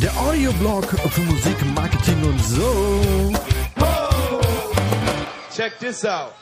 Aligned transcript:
Der 0.00 0.16
Audioblog 0.16 0.84
für 1.10 1.20
Musik, 1.20 1.56
Marketing 1.74 2.22
und 2.24 2.44
so. 2.44 3.32
Check 5.54 5.78
this 5.78 6.04
out. 6.04 6.32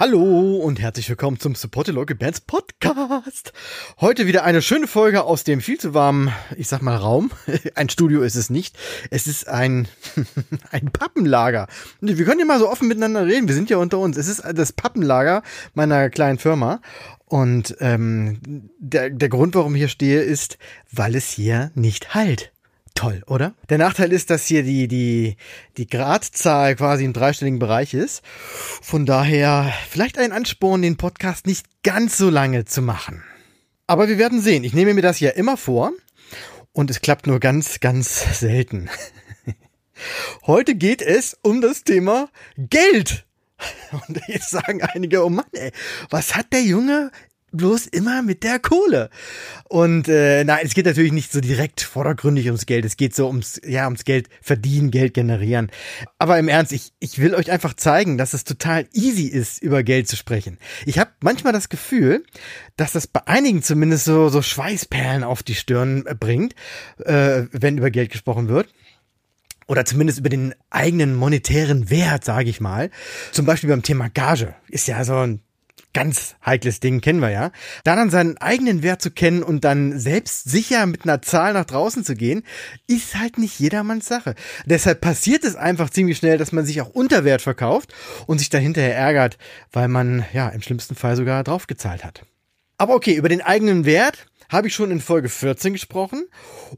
Hallo 0.00 0.58
und 0.58 0.78
herzlich 0.78 1.08
willkommen 1.08 1.40
zum 1.40 1.56
Support 1.56 1.88
Local 1.88 2.14
Bands 2.14 2.40
Podcast. 2.40 3.52
Heute 4.00 4.28
wieder 4.28 4.44
eine 4.44 4.62
schöne 4.62 4.86
Folge 4.86 5.24
aus 5.24 5.42
dem 5.42 5.60
viel 5.60 5.76
zu 5.76 5.92
warmen, 5.92 6.32
ich 6.56 6.68
sag 6.68 6.82
mal 6.82 6.94
Raum. 6.94 7.32
Ein 7.74 7.88
Studio 7.88 8.22
ist 8.22 8.36
es 8.36 8.48
nicht. 8.48 8.78
Es 9.10 9.26
ist 9.26 9.48
ein, 9.48 9.88
ein 10.70 10.92
Pappenlager. 10.92 11.66
Wir 12.00 12.24
können 12.24 12.38
ja 12.38 12.46
mal 12.46 12.60
so 12.60 12.70
offen 12.70 12.86
miteinander 12.86 13.26
reden. 13.26 13.48
Wir 13.48 13.56
sind 13.56 13.70
ja 13.70 13.78
unter 13.78 13.98
uns. 13.98 14.16
Es 14.16 14.28
ist 14.28 14.44
das 14.54 14.72
Pappenlager 14.72 15.42
meiner 15.74 16.10
kleinen 16.10 16.38
Firma. 16.38 16.80
Und 17.24 17.76
ähm, 17.80 18.70
der, 18.78 19.10
der 19.10 19.28
Grund, 19.28 19.56
warum 19.56 19.74
ich 19.74 19.80
hier 19.80 19.88
stehe, 19.88 20.20
ist, 20.20 20.58
weil 20.92 21.16
es 21.16 21.28
hier 21.28 21.72
nicht 21.74 22.14
halt. 22.14 22.52
Toll, 22.98 23.22
oder? 23.28 23.54
Der 23.68 23.78
Nachteil 23.78 24.12
ist, 24.12 24.28
dass 24.28 24.44
hier 24.44 24.64
die, 24.64 24.88
die, 24.88 25.36
die 25.76 25.86
Gradzahl 25.86 26.74
quasi 26.74 27.04
im 27.04 27.12
dreistelligen 27.12 27.60
Bereich 27.60 27.94
ist. 27.94 28.24
Von 28.82 29.06
daher 29.06 29.72
vielleicht 29.88 30.18
ein 30.18 30.32
Ansporn, 30.32 30.82
den 30.82 30.96
Podcast 30.96 31.46
nicht 31.46 31.64
ganz 31.84 32.16
so 32.16 32.28
lange 32.28 32.64
zu 32.64 32.82
machen. 32.82 33.22
Aber 33.86 34.08
wir 34.08 34.18
werden 34.18 34.40
sehen. 34.40 34.64
Ich 34.64 34.74
nehme 34.74 34.94
mir 34.94 35.02
das 35.02 35.20
ja 35.20 35.30
immer 35.30 35.56
vor 35.56 35.92
und 36.72 36.90
es 36.90 37.00
klappt 37.00 37.28
nur 37.28 37.38
ganz, 37.38 37.78
ganz 37.78 38.40
selten. 38.40 38.90
Heute 40.48 40.74
geht 40.74 41.00
es 41.00 41.38
um 41.42 41.60
das 41.60 41.84
Thema 41.84 42.28
Geld. 42.56 43.26
Und 44.08 44.20
jetzt 44.26 44.50
sagen 44.50 44.82
einige, 44.82 45.24
oh 45.24 45.30
Mann, 45.30 45.46
ey, 45.52 45.72
was 46.10 46.34
hat 46.34 46.52
der 46.52 46.62
Junge 46.62 47.10
bloß 47.52 47.86
immer 47.86 48.22
mit 48.22 48.42
der 48.42 48.58
Kohle. 48.58 49.10
Und 49.64 50.08
äh, 50.08 50.44
nein, 50.44 50.60
es 50.64 50.74
geht 50.74 50.86
natürlich 50.86 51.12
nicht 51.12 51.32
so 51.32 51.40
direkt 51.40 51.80
vordergründig 51.80 52.46
ums 52.46 52.66
Geld. 52.66 52.84
Es 52.84 52.96
geht 52.96 53.14
so 53.14 53.26
ums, 53.26 53.60
ja, 53.66 53.84
ums 53.84 54.04
Geld 54.04 54.28
verdienen, 54.42 54.90
Geld 54.90 55.14
generieren. 55.14 55.70
Aber 56.18 56.38
im 56.38 56.48
Ernst, 56.48 56.72
ich, 56.72 56.92
ich 57.00 57.18
will 57.18 57.34
euch 57.34 57.50
einfach 57.50 57.74
zeigen, 57.74 58.18
dass 58.18 58.34
es 58.34 58.44
total 58.44 58.86
easy 58.92 59.26
ist, 59.26 59.62
über 59.62 59.82
Geld 59.82 60.08
zu 60.08 60.16
sprechen. 60.16 60.58
Ich 60.86 60.98
habe 60.98 61.10
manchmal 61.20 61.52
das 61.52 61.68
Gefühl, 61.68 62.24
dass 62.76 62.92
das 62.92 63.06
bei 63.06 63.26
einigen 63.26 63.62
zumindest 63.62 64.04
so, 64.04 64.28
so 64.28 64.42
Schweißperlen 64.42 65.24
auf 65.24 65.42
die 65.42 65.54
Stirn 65.54 66.04
bringt, 66.18 66.54
äh, 67.04 67.44
wenn 67.52 67.78
über 67.78 67.90
Geld 67.90 68.10
gesprochen 68.10 68.48
wird 68.48 68.68
oder 69.68 69.84
zumindest 69.84 70.18
über 70.18 70.30
den 70.30 70.54
eigenen 70.70 71.14
monetären 71.14 71.90
Wert, 71.90 72.24
sage 72.24 72.48
ich 72.50 72.60
mal. 72.60 72.90
Zum 73.32 73.46
Beispiel 73.46 73.70
beim 73.70 73.82
Thema 73.82 74.08
Gage 74.08 74.54
ist 74.68 74.88
ja 74.88 75.04
so 75.04 75.14
ein 75.14 75.42
ganz 75.94 76.36
heikles 76.44 76.80
Ding, 76.80 77.00
kennen 77.00 77.20
wir 77.20 77.30
ja. 77.30 77.50
Da 77.84 77.96
dann 77.96 78.10
seinen 78.10 78.36
eigenen 78.38 78.82
Wert 78.82 79.02
zu 79.02 79.10
kennen 79.10 79.42
und 79.42 79.64
dann 79.64 79.98
selbst 79.98 80.48
sicher 80.48 80.86
mit 80.86 81.04
einer 81.04 81.22
Zahl 81.22 81.52
nach 81.54 81.64
draußen 81.64 82.04
zu 82.04 82.14
gehen, 82.14 82.44
ist 82.86 83.16
halt 83.16 83.38
nicht 83.38 83.58
jedermanns 83.58 84.06
Sache. 84.06 84.34
Deshalb 84.66 85.00
passiert 85.00 85.44
es 85.44 85.56
einfach 85.56 85.90
ziemlich 85.90 86.18
schnell, 86.18 86.38
dass 86.38 86.52
man 86.52 86.64
sich 86.64 86.80
auch 86.80 86.90
unter 86.90 87.24
Wert 87.24 87.42
verkauft 87.42 87.94
und 88.26 88.38
sich 88.38 88.50
dann 88.50 88.62
hinterher 88.62 88.96
ärgert, 88.96 89.38
weil 89.72 89.88
man 89.88 90.24
ja 90.32 90.48
im 90.48 90.62
schlimmsten 90.62 90.94
Fall 90.94 91.16
sogar 91.16 91.42
draufgezahlt 91.44 92.04
hat. 92.04 92.22
Aber 92.76 92.94
okay, 92.94 93.14
über 93.14 93.28
den 93.28 93.42
eigenen 93.42 93.84
Wert 93.84 94.27
habe 94.48 94.68
ich 94.68 94.74
schon 94.74 94.90
in 94.90 95.00
Folge 95.00 95.28
14 95.28 95.74
gesprochen 95.74 96.26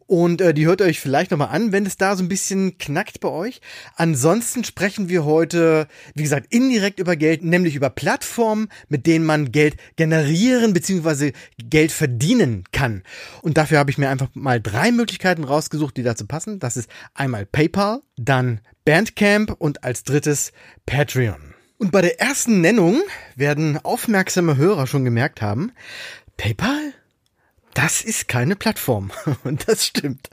und 0.07 0.41
äh, 0.41 0.53
die 0.53 0.67
hört 0.67 0.81
ihr 0.81 0.87
euch 0.87 1.01
vielleicht 1.01 1.31
nochmal 1.31 1.49
an, 1.49 1.73
wenn 1.73 1.87
es 1.87 1.97
da 1.97 2.17
so 2.17 2.23
ein 2.23 2.29
bisschen 2.29 2.79
knackt 2.79 3.21
bei 3.21 3.29
euch. 3.29 3.61
Ansonsten 3.97 4.65
sprechen 4.65 5.09
wir 5.09 5.25
heute, 5.25 5.87
wie 6.15 6.23
gesagt, 6.23 6.53
indirekt 6.53 6.99
über 6.99 7.17
Geld, 7.17 7.45
nämlich 7.45 7.77
über 7.77 7.91
Plattformen, 7.91 8.69
mit 8.89 9.07
denen 9.07 9.25
man 9.25 9.53
Geld 9.53 9.77
generieren 9.97 10.73
bzw. 10.73 11.33
Geld 11.59 11.93
verdienen 11.93 12.65
kann. 12.73 13.03
Und 13.43 13.57
dafür 13.57 13.79
habe 13.79 13.91
ich 13.91 13.99
mir 13.99 14.09
einfach 14.09 14.29
mal 14.35 14.61
drei 14.61 14.91
Möglichkeiten 14.91 15.45
rausgesucht, 15.45 15.97
die 15.97 16.03
dazu 16.03 16.27
passen. 16.27 16.59
Das 16.59 16.77
ist 16.77 16.91
einmal 17.15 17.47
PayPal, 17.47 18.03
dann 18.17 18.61
Bandcamp 18.85 19.55
und 19.59 19.85
als 19.85 20.03
drittes 20.03 20.53
Patreon. 20.87 21.55
Und 21.79 21.93
bei 21.93 22.03
der 22.03 22.21
ersten 22.21 22.61
Nennung 22.61 23.01
werden 23.37 23.79
aufmerksame 23.79 24.57
Hörer 24.57 24.87
schon 24.87 25.05
gemerkt 25.05 25.41
haben, 25.41 25.73
PayPal? 26.37 26.93
Das 27.83 28.03
ist 28.03 28.29
keine 28.29 28.57
Plattform. 28.57 29.11
Und 29.45 29.67
das 29.67 29.87
stimmt. 29.87 30.29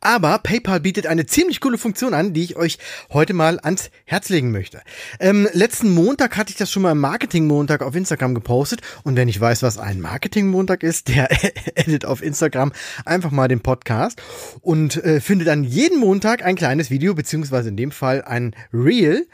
Aber 0.00 0.36
PayPal 0.38 0.80
bietet 0.80 1.06
eine 1.06 1.26
ziemlich 1.26 1.60
coole 1.60 1.78
Funktion 1.78 2.12
an, 2.12 2.32
die 2.32 2.42
ich 2.42 2.56
euch 2.56 2.78
heute 3.12 3.34
mal 3.34 3.60
ans 3.60 3.90
Herz 4.04 4.30
legen 4.30 4.50
möchte. 4.50 4.82
Ähm, 5.20 5.48
letzten 5.52 5.94
Montag 5.94 6.36
hatte 6.36 6.50
ich 6.50 6.56
das 6.56 6.72
schon 6.72 6.82
mal 6.82 6.90
im 6.90 6.98
Marketing-Montag 6.98 7.82
auf 7.82 7.94
Instagram 7.94 8.34
gepostet. 8.34 8.80
Und 9.04 9.14
wenn 9.14 9.28
ich 9.28 9.40
weiß, 9.40 9.62
was 9.62 9.78
ein 9.78 10.00
Marketing-Montag 10.00 10.82
ist, 10.82 11.06
der 11.06 11.28
edit 11.76 12.04
auf 12.04 12.20
Instagram 12.20 12.72
einfach 13.04 13.30
mal 13.30 13.46
den 13.46 13.60
Podcast 13.60 14.20
und 14.60 14.96
äh, 15.04 15.20
findet 15.20 15.46
dann 15.46 15.62
jeden 15.62 16.00
Montag 16.00 16.44
ein 16.44 16.56
kleines 16.56 16.90
Video, 16.90 17.14
beziehungsweise 17.14 17.68
in 17.68 17.76
dem 17.76 17.92
Fall 17.92 18.22
ein 18.22 18.56
Reel 18.72 19.28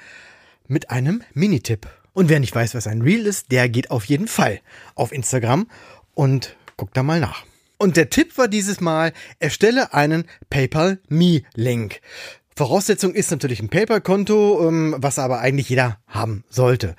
mit 0.69 0.91
einem 0.91 1.23
Minitipp. 1.33 1.89
Und 2.13 2.29
wer 2.29 2.41
nicht 2.41 2.55
weiß, 2.55 2.75
was 2.75 2.87
ein 2.87 3.01
Reel 3.01 3.27
ist, 3.27 3.53
der 3.53 3.71
geht 3.71 3.91
auf 3.91 4.05
jeden 4.05 4.29
Fall 4.29 4.61
auf 4.95 5.13
Instagram 5.13 5.67
und 6.13 6.57
guckt 6.77 6.95
da 6.95 7.03
mal 7.03 7.21
nach. 7.21 7.47
Und 7.85 7.99
der 7.99 8.09
Tipp 8.09 8.39
war 8.39 8.49
dieses 8.49 8.81
Mal, 8.81 9.13
erstelle 9.41 9.93
einen 9.93 10.25
PayPal 10.49 11.01
Me 11.11 11.43
Link. 11.55 12.01
Voraussetzung 12.57 13.13
ist 13.13 13.31
natürlich 13.31 13.61
ein 13.61 13.69
PayPal-Konto, 13.69 14.67
ähm, 14.67 14.95
was 14.97 15.19
aber 15.19 15.41
eigentlich 15.41 15.69
jeder 15.69 15.99
haben 16.07 16.45
sollte. 16.49 16.97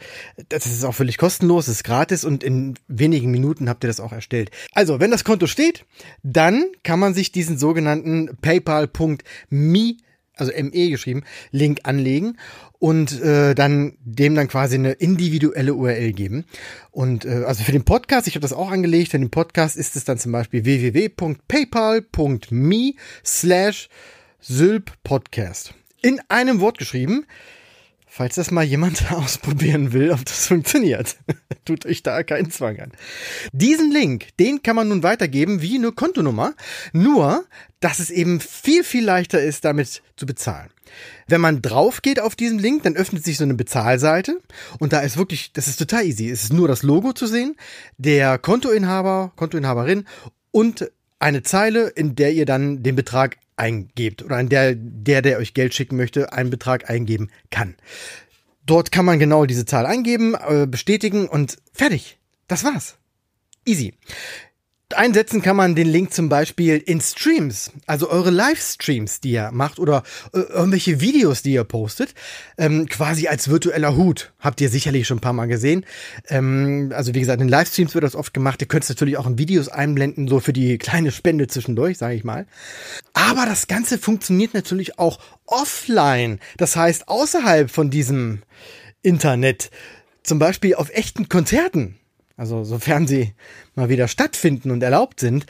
Das 0.50 0.68
ist 0.68 0.84
auch 0.84 0.94
völlig 0.94 1.18
kostenlos, 1.18 1.68
ist 1.69 1.84
gratis 1.84 2.24
und 2.24 2.44
in 2.44 2.75
wenigen 2.88 3.31
Minuten 3.31 3.68
habt 3.68 3.84
ihr 3.84 3.88
das 3.88 4.00
auch 4.00 4.12
erstellt. 4.12 4.51
Also, 4.74 5.00
wenn 5.00 5.09
das 5.09 5.24
Konto 5.24 5.47
steht, 5.47 5.88
dann 6.22 6.66
kann 6.84 7.00
man 7.00 7.16
sich 7.16 7.31
diesen 7.31 7.57
sogenannten 7.57 8.38
PayPal.me 8.44 9.95
also 10.35 10.51
ME 10.51 10.90
geschrieben, 10.90 11.23
Link 11.51 11.79
anlegen 11.84 12.38
und 12.79 13.22
äh, 13.22 13.56
dann 13.56 13.97
dem 14.03 14.35
dann 14.35 14.47
quasi 14.47 14.75
eine 14.75 14.91
individuelle 14.91 15.73
URL 15.73 16.13
geben. 16.13 16.46
Und 16.91 17.25
äh, 17.25 17.44
also 17.46 17.63
für 17.63 17.72
den 17.72 17.84
Podcast, 17.84 18.28
ich 18.28 18.35
habe 18.35 18.41
das 18.41 18.53
auch 18.53 18.69
angelegt, 18.69 19.12
für 19.12 19.19
den 19.19 19.31
Podcast 19.31 19.78
ist 19.78 19.95
es 19.95 20.03
dann 20.03 20.18
zum 20.18 20.31
Beispiel 20.31 20.66
www.paypal.me 20.66 22.94
slash 23.25 23.90
sylppodcast. 24.41 25.74
In 26.01 26.22
einem 26.29 26.59
Wort 26.59 26.78
geschrieben. 26.78 27.25
Falls 28.17 28.35
das 28.35 28.49
mal 28.49 28.63
jemand 28.63 29.11
ausprobieren 29.11 29.91
will, 29.91 30.11
ob 30.11 30.23
das 30.23 30.47
funktioniert. 30.47 31.17
Tut 31.65 31.85
euch 31.85 32.01
da 32.01 32.23
keinen 32.23 32.49
Zwang 32.49 32.79
an. 32.79 32.93
Diesen 33.51 33.91
Link, 33.91 34.29
den 34.39 34.63
kann 34.63 34.77
man 34.77 34.87
nun 34.87 35.03
weitergeben 35.03 35.61
wie 35.61 35.75
eine 35.75 35.91
Kontonummer. 35.91 36.53
Nur, 36.93 37.43
dass 37.81 37.99
es 37.99 38.11
eben 38.11 38.39
viel, 38.39 38.85
viel 38.85 39.03
leichter 39.03 39.41
ist, 39.41 39.65
damit 39.65 40.01
zu 40.15 40.25
bezahlen. 40.25 40.69
Wenn 41.27 41.41
man 41.41 41.61
drauf 41.61 42.01
geht 42.01 42.21
auf 42.21 42.37
diesen 42.37 42.57
Link, 42.57 42.83
dann 42.83 42.95
öffnet 42.95 43.25
sich 43.25 43.35
so 43.35 43.43
eine 43.43 43.55
Bezahlseite 43.55 44.39
und 44.79 44.93
da 44.93 45.01
ist 45.01 45.17
wirklich, 45.17 45.51
das 45.51 45.67
ist 45.67 45.75
total 45.75 46.05
easy. 46.05 46.29
Es 46.29 46.43
ist 46.43 46.53
nur 46.53 46.69
das 46.69 46.83
Logo 46.83 47.11
zu 47.11 47.27
sehen, 47.27 47.57
der 47.97 48.37
Kontoinhaber, 48.37 49.33
Kontoinhaberin 49.35 50.05
und 50.51 50.89
eine 51.19 51.43
Zeile, 51.43 51.87
in 51.87 52.15
der 52.15 52.33
ihr 52.33 52.45
dann 52.45 52.83
den 52.83 52.95
Betrag 52.95 53.37
eingebt 53.57 54.23
oder 54.23 54.37
an 54.37 54.49
der 54.49 54.75
der, 54.75 55.21
der 55.21 55.37
euch 55.37 55.53
Geld 55.53 55.73
schicken 55.73 55.95
möchte, 55.95 56.33
einen 56.33 56.49
Betrag 56.49 56.89
eingeben 56.89 57.29
kann. 57.51 57.75
Dort 58.65 58.91
kann 58.91 59.05
man 59.05 59.19
genau 59.19 59.45
diese 59.45 59.65
Zahl 59.65 59.85
eingeben, 59.85 60.35
äh, 60.35 60.65
bestätigen 60.67 61.27
und 61.27 61.57
fertig. 61.71 62.17
Das 62.47 62.63
war's. 62.63 62.97
Easy. 63.65 63.93
Einsetzen 64.94 65.41
kann 65.41 65.56
man 65.56 65.73
den 65.73 65.88
Link 65.88 66.13
zum 66.13 66.29
Beispiel 66.29 66.78
in 66.78 67.01
Streams, 67.01 67.72
also 67.88 68.09
eure 68.09 68.29
Livestreams, 68.29 69.19
die 69.19 69.31
ihr 69.31 69.50
macht 69.51 69.79
oder 69.79 70.03
äh, 70.31 70.40
irgendwelche 70.40 71.01
Videos, 71.01 71.41
die 71.41 71.53
ihr 71.53 71.63
postet, 71.63 72.13
ähm, 72.59 72.88
quasi 72.88 73.28
als 73.28 73.50
virtueller 73.50 73.95
Hut. 73.95 74.34
Habt 74.40 74.62
ihr 74.62 74.69
sicherlich 74.69 75.07
schon 75.07 75.18
ein 75.18 75.22
paar 75.22 75.34
Mal 75.34 75.48
gesehen. 75.48 75.86
Ähm, 76.30 76.92
also 76.94 77.15
wie 77.15 77.19
gesagt, 77.19 77.42
in 77.42 77.50
Livestreams 77.50 77.95
wird 77.95 78.04
das 78.04 78.15
oft 78.15 78.33
gemacht. 78.33 78.62
Ihr 78.62 78.68
könnt 78.68 78.83
es 78.83 78.89
natürlich 78.89 79.18
auch 79.18 79.25
in 79.25 79.39
Videos 79.39 79.69
einblenden, 79.69 80.27
so 80.27 80.39
für 80.39 80.54
die 80.54 80.77
kleine 80.77 81.12
Spende 81.12 81.48
zwischendurch, 81.48 81.98
sage 81.98 82.13
ich 82.13 82.24
mal. 82.24 82.45
Aber 83.13 83.48
das 83.48 83.68
Ganze 83.68 83.98
funktioniert 83.98 84.54
natürlich 84.54 85.00
auch 85.00 85.19
offline. 85.48 86.39
Das 86.57 86.75
heißt, 86.75 87.07
außerhalb 87.07 87.71
von 87.71 87.89
diesem 87.89 88.44
Internet. 89.01 89.71
Zum 90.21 90.39
Beispiel 90.39 90.75
auf 90.75 90.89
echten 90.92 91.27
Konzerten. 91.27 91.98
Also 92.37 92.63
sofern 92.63 93.07
sie 93.07 93.33
mal 93.75 93.89
wieder 93.89 94.07
stattfinden 94.07 94.71
und 94.71 94.83
erlaubt 94.83 95.19
sind. 95.19 95.45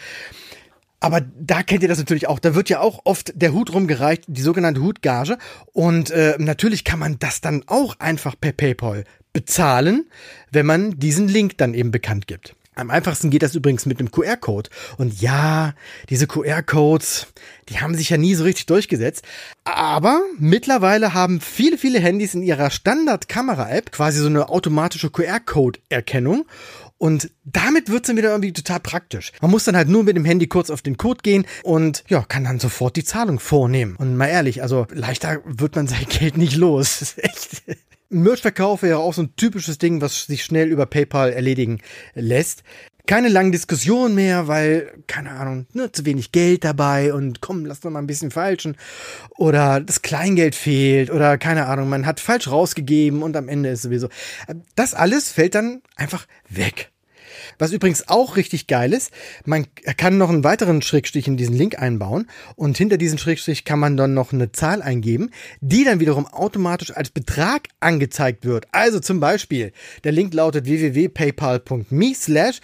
Aber 1.00 1.22
da 1.22 1.62
kennt 1.62 1.84
ihr 1.84 1.90
das 1.90 2.00
natürlich 2.00 2.28
auch. 2.28 2.40
Da 2.40 2.56
wird 2.56 2.70
ja 2.70 2.80
auch 2.80 3.02
oft 3.04 3.32
der 3.36 3.54
Hut 3.54 3.74
rumgereicht, 3.74 4.24
die 4.28 4.42
sogenannte 4.42 4.82
Hutgage. 4.82 5.38
Und 5.74 6.10
äh, 6.10 6.36
natürlich 6.40 6.84
kann 6.84 7.00
man 7.00 7.20
das 7.20 7.42
dann 7.42 7.64
auch 7.68 8.00
einfach 8.00 8.36
per 8.40 8.54
PayPal 8.54 9.04
bezahlen, 9.34 10.08
wenn 10.52 10.66
man 10.66 10.98
diesen 10.98 11.28
Link 11.28 11.58
dann 11.58 11.74
eben 11.74 11.92
bekannt 11.92 12.28
gibt. 12.28 12.56
Am 12.76 12.90
einfachsten 12.90 13.30
geht 13.30 13.42
das 13.42 13.56
übrigens 13.56 13.86
mit 13.86 14.00
einem 14.00 14.12
QR-Code. 14.12 14.70
Und 14.98 15.22
ja, 15.22 15.74
diese 16.10 16.28
QR-Codes, 16.28 17.28
die 17.70 17.80
haben 17.80 17.96
sich 17.96 18.10
ja 18.10 18.18
nie 18.18 18.36
so 18.36 18.44
richtig 18.44 18.66
durchgesetzt. 18.66 19.24
Aber 19.64 20.22
mittlerweile 20.38 21.14
haben 21.14 21.40
viele, 21.40 21.78
viele 21.78 22.00
Handys 22.00 22.36
in 22.36 22.44
ihrer 22.44 22.70
Standard-Kamera-App 22.70 23.92
quasi 23.92 24.20
so 24.20 24.28
eine 24.28 24.50
automatische 24.50 25.10
QR-Code-Erkennung. 25.10 26.46
Und 26.98 27.30
damit 27.44 27.90
wird's 27.90 28.08
dann 28.08 28.18
wieder 28.18 28.30
irgendwie 28.30 28.54
total 28.54 28.80
praktisch. 28.80 29.32
Man 29.42 29.52
muss 29.52 29.66
dann 29.66 29.76
halt 29.76 29.90
nur 29.90 30.04
mit 30.04 30.16
dem 30.16 30.26
Handy 30.26 30.48
kurz 30.48 30.70
auf 30.70 30.82
den 30.82 30.98
Code 30.98 31.22
gehen 31.24 31.46
und 31.64 32.04
ja, 32.08 32.22
kann 32.22 32.46
dann 32.46 32.60
sofort 32.60 32.96
die 32.96 33.04
Zahlung 33.04 33.40
vornehmen. 33.40 33.96
Und 33.98 34.16
mal 34.16 34.28
ehrlich, 34.28 34.62
also 34.62 34.88
leichter 34.92 35.42
wird 35.46 35.76
man 35.76 35.88
sein 35.88 36.06
Geld 36.10 36.38
nicht 36.38 36.56
los. 36.56 37.00
Das 37.00 37.16
ist 37.18 37.24
echt. 37.24 37.80
Merchverkauf 38.10 38.84
wäre 38.84 39.00
auch 39.00 39.14
so 39.14 39.24
ein 39.24 39.36
typisches 39.36 39.78
Ding, 39.78 40.02
was 40.02 40.26
sich 40.26 40.44
schnell 40.44 40.70
über 40.70 40.86
PayPal 40.86 41.32
erledigen 41.34 41.82
lässt. 42.14 42.64
Keine 43.08 43.30
langen 43.30 43.52
Diskussionen 43.52 44.16
mehr, 44.16 44.48
weil, 44.48 44.92
keine 45.06 45.32
Ahnung, 45.32 45.68
ne, 45.74 45.92
zu 45.92 46.06
wenig 46.06 46.32
Geld 46.32 46.64
dabei 46.64 47.14
und 47.14 47.40
komm, 47.40 47.64
lass 47.66 47.82
doch 47.82 47.92
mal 47.92 48.00
ein 48.00 48.08
bisschen 48.08 48.32
falschen. 48.32 48.78
Oder 49.38 49.80
das 49.80 50.02
Kleingeld 50.02 50.56
fehlt 50.56 51.12
oder 51.12 51.38
keine 51.38 51.68
Ahnung, 51.68 51.88
man 51.88 52.08
hat 52.08 52.20
falsch 52.20 52.48
rausgegeben 52.48 53.22
und 53.22 53.38
am 53.38 53.48
Ende 53.48 53.70
ist 53.70 53.84
sowieso. 53.84 54.10
Das 54.76 54.96
alles 54.96 55.32
fällt 55.32 55.54
dann 55.54 55.82
einfach 55.96 56.26
weg. 56.50 56.92
Was 57.58 57.72
übrigens 57.72 58.08
auch 58.08 58.36
richtig 58.36 58.68
geil 58.68 58.94
ist, 58.94 59.12
man 59.46 59.66
kann 59.98 60.18
noch 60.18 60.30
einen 60.30 60.44
weiteren 60.44 60.82
Schrägstrich 60.82 61.28
in 61.28 61.38
diesen 61.38 61.56
Link 61.56 61.80
einbauen 61.80 62.28
und 62.56 62.78
hinter 62.78 62.98
diesen 62.98 63.18
Schrägstrich 63.18 63.66
kann 63.66 63.80
man 63.80 63.98
dann 63.98 64.14
noch 64.14 64.34
eine 64.34 64.52
Zahl 64.52 64.82
eingeben, 64.82 65.32
die 65.62 65.84
dann 65.84 66.00
wiederum 66.00 66.28
automatisch 66.28 66.96
als 66.96 67.10
Betrag 67.10 67.68
angezeigt 67.80 68.46
wird. 68.46 68.68
Also 68.72 69.00
zum 69.00 69.20
Beispiel, 69.20 69.72
der 70.04 70.12
Link 70.12 70.34
lautet 70.34 70.66
www.paypal.me 70.66 72.14
slash 72.16 72.60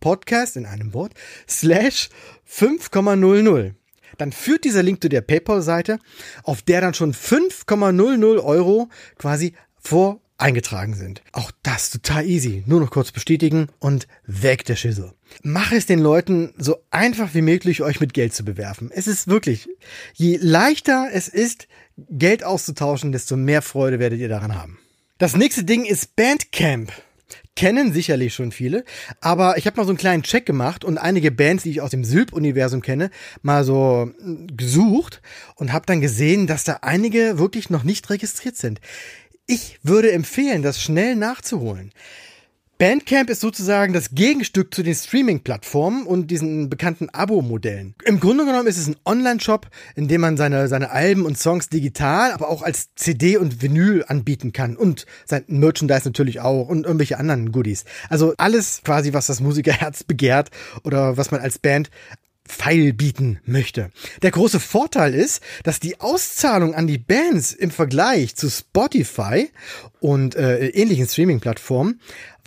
Podcast 0.00 0.56
in 0.56 0.66
einem 0.66 0.94
Wort 0.94 1.12
slash 1.48 2.08
5,00 2.48 3.74
dann 4.18 4.32
führt 4.32 4.64
dieser 4.64 4.82
Link 4.82 5.02
zu 5.02 5.08
der 5.08 5.20
PayPal-Seite, 5.20 5.98
auf 6.42 6.62
der 6.62 6.80
dann 6.80 6.94
schon 6.94 7.12
5,00 7.12 8.42
Euro 8.42 8.88
quasi 9.18 9.54
vor 9.78 10.20
eingetragen 10.38 10.94
sind. 10.94 11.22
Auch 11.32 11.50
das 11.62 11.90
total 11.90 12.26
easy. 12.26 12.62
Nur 12.66 12.80
noch 12.80 12.90
kurz 12.90 13.12
bestätigen 13.12 13.68
und 13.78 14.06
weg 14.26 14.64
der 14.64 14.76
Schissel. 14.76 15.12
Mach 15.42 15.72
es 15.72 15.86
den 15.86 15.98
Leuten 15.98 16.52
so 16.58 16.76
einfach 16.90 17.34
wie 17.34 17.42
möglich, 17.42 17.82
euch 17.82 18.00
mit 18.00 18.14
Geld 18.14 18.34
zu 18.34 18.44
bewerfen. 18.44 18.90
Es 18.92 19.06
ist 19.06 19.28
wirklich, 19.28 19.68
je 20.14 20.38
leichter 20.40 21.08
es 21.12 21.28
ist, 21.28 21.68
Geld 21.96 22.44
auszutauschen, 22.44 23.12
desto 23.12 23.36
mehr 23.36 23.62
Freude 23.62 23.98
werdet 23.98 24.20
ihr 24.20 24.28
daran 24.28 24.54
haben. 24.54 24.78
Das 25.18 25.34
nächste 25.34 25.64
Ding 25.64 25.84
ist 25.84 26.14
Bandcamp. 26.16 26.92
Kennen 27.56 27.90
sicherlich 27.90 28.34
schon 28.34 28.52
viele, 28.52 28.84
aber 29.22 29.56
ich 29.56 29.66
habe 29.66 29.78
mal 29.78 29.84
so 29.84 29.88
einen 29.88 29.98
kleinen 29.98 30.22
Check 30.22 30.44
gemacht 30.44 30.84
und 30.84 30.98
einige 30.98 31.32
Bands, 31.32 31.62
die 31.62 31.70
ich 31.70 31.80
aus 31.80 31.90
dem 31.90 32.04
Sylp-Universum 32.04 32.82
kenne, 32.82 33.10
mal 33.40 33.64
so 33.64 34.10
gesucht 34.54 35.22
und 35.54 35.72
habe 35.72 35.86
dann 35.86 36.02
gesehen, 36.02 36.46
dass 36.46 36.64
da 36.64 36.80
einige 36.82 37.38
wirklich 37.38 37.70
noch 37.70 37.82
nicht 37.82 38.10
registriert 38.10 38.58
sind. 38.58 38.82
Ich 39.48 39.78
würde 39.84 40.10
empfehlen, 40.10 40.62
das 40.62 40.82
schnell 40.82 41.14
nachzuholen. 41.14 41.92
Bandcamp 42.78 43.30
ist 43.30 43.40
sozusagen 43.40 43.94
das 43.94 44.10
Gegenstück 44.10 44.74
zu 44.74 44.82
den 44.82 44.94
Streaming-Plattformen 44.94 46.04
und 46.04 46.32
diesen 46.32 46.68
bekannten 46.68 47.08
Abo-Modellen. 47.08 47.94
Im 48.04 48.18
Grunde 48.20 48.44
genommen 48.44 48.66
ist 48.66 48.76
es 48.76 48.88
ein 48.88 48.96
Online-Shop, 49.06 49.68
in 49.94 50.08
dem 50.08 50.20
man 50.20 50.36
seine, 50.36 50.66
seine 50.66 50.90
Alben 50.90 51.24
und 51.24 51.38
Songs 51.38 51.68
digital, 51.68 52.32
aber 52.32 52.50
auch 52.50 52.62
als 52.62 52.94
CD 52.96 53.38
und 53.38 53.62
Vinyl 53.62 54.04
anbieten 54.08 54.52
kann. 54.52 54.76
Und 54.76 55.06
sein 55.24 55.44
Merchandise 55.46 56.06
natürlich 56.06 56.40
auch 56.40 56.68
und 56.68 56.84
irgendwelche 56.84 57.16
anderen 57.16 57.50
Goodies. 57.52 57.84
Also 58.10 58.34
alles 58.36 58.82
quasi, 58.84 59.14
was 59.14 59.28
das 59.28 59.40
Musikerherz 59.40 60.02
begehrt 60.04 60.50
oder 60.82 61.16
was 61.16 61.30
man 61.30 61.40
als 61.40 61.58
Band 61.58 61.90
Pfeil 62.48 62.92
bieten 62.92 63.40
möchte. 63.44 63.90
Der 64.22 64.30
große 64.30 64.60
Vorteil 64.60 65.14
ist, 65.14 65.42
dass 65.62 65.80
die 65.80 66.00
Auszahlung 66.00 66.74
an 66.74 66.86
die 66.86 66.98
Bands 66.98 67.52
im 67.52 67.70
Vergleich 67.70 68.36
zu 68.36 68.48
Spotify 68.50 69.50
und 70.06 70.36
äh, 70.36 70.68
ähnlichen 70.68 71.08
Streaming-Plattformen 71.08 71.98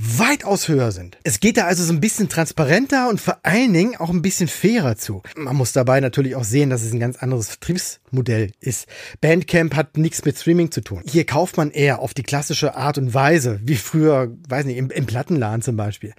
weitaus 0.01 0.69
höher 0.69 0.93
sind. 0.93 1.17
Es 1.25 1.41
geht 1.41 1.57
da 1.57 1.65
also 1.65 1.83
so 1.83 1.91
ein 1.91 1.99
bisschen 1.99 2.29
transparenter 2.29 3.09
und 3.09 3.19
vor 3.19 3.39
allen 3.43 3.73
Dingen 3.73 3.97
auch 3.97 4.09
ein 4.09 4.21
bisschen 4.21 4.47
fairer 4.47 4.95
zu. 4.95 5.23
Man 5.35 5.57
muss 5.57 5.73
dabei 5.73 5.99
natürlich 5.99 6.37
auch 6.37 6.45
sehen, 6.45 6.69
dass 6.69 6.83
es 6.83 6.93
ein 6.93 7.01
ganz 7.01 7.17
anderes 7.17 7.49
Vertriebsmodell 7.49 8.51
ist. 8.61 8.87
Bandcamp 9.19 9.75
hat 9.75 9.97
nichts 9.97 10.23
mit 10.23 10.37
Streaming 10.37 10.71
zu 10.71 10.79
tun. 10.79 11.03
Hier 11.05 11.25
kauft 11.25 11.57
man 11.57 11.69
eher 11.71 11.99
auf 11.99 12.13
die 12.13 12.23
klassische 12.23 12.77
Art 12.77 12.97
und 12.97 13.13
Weise, 13.13 13.59
wie 13.61 13.75
früher, 13.75 14.31
weiß 14.47 14.65
nicht, 14.65 14.77
im, 14.77 14.89
im 14.89 15.05
Plattenladen 15.05 15.61
zum 15.61 15.75
Beispiel. 15.75 16.13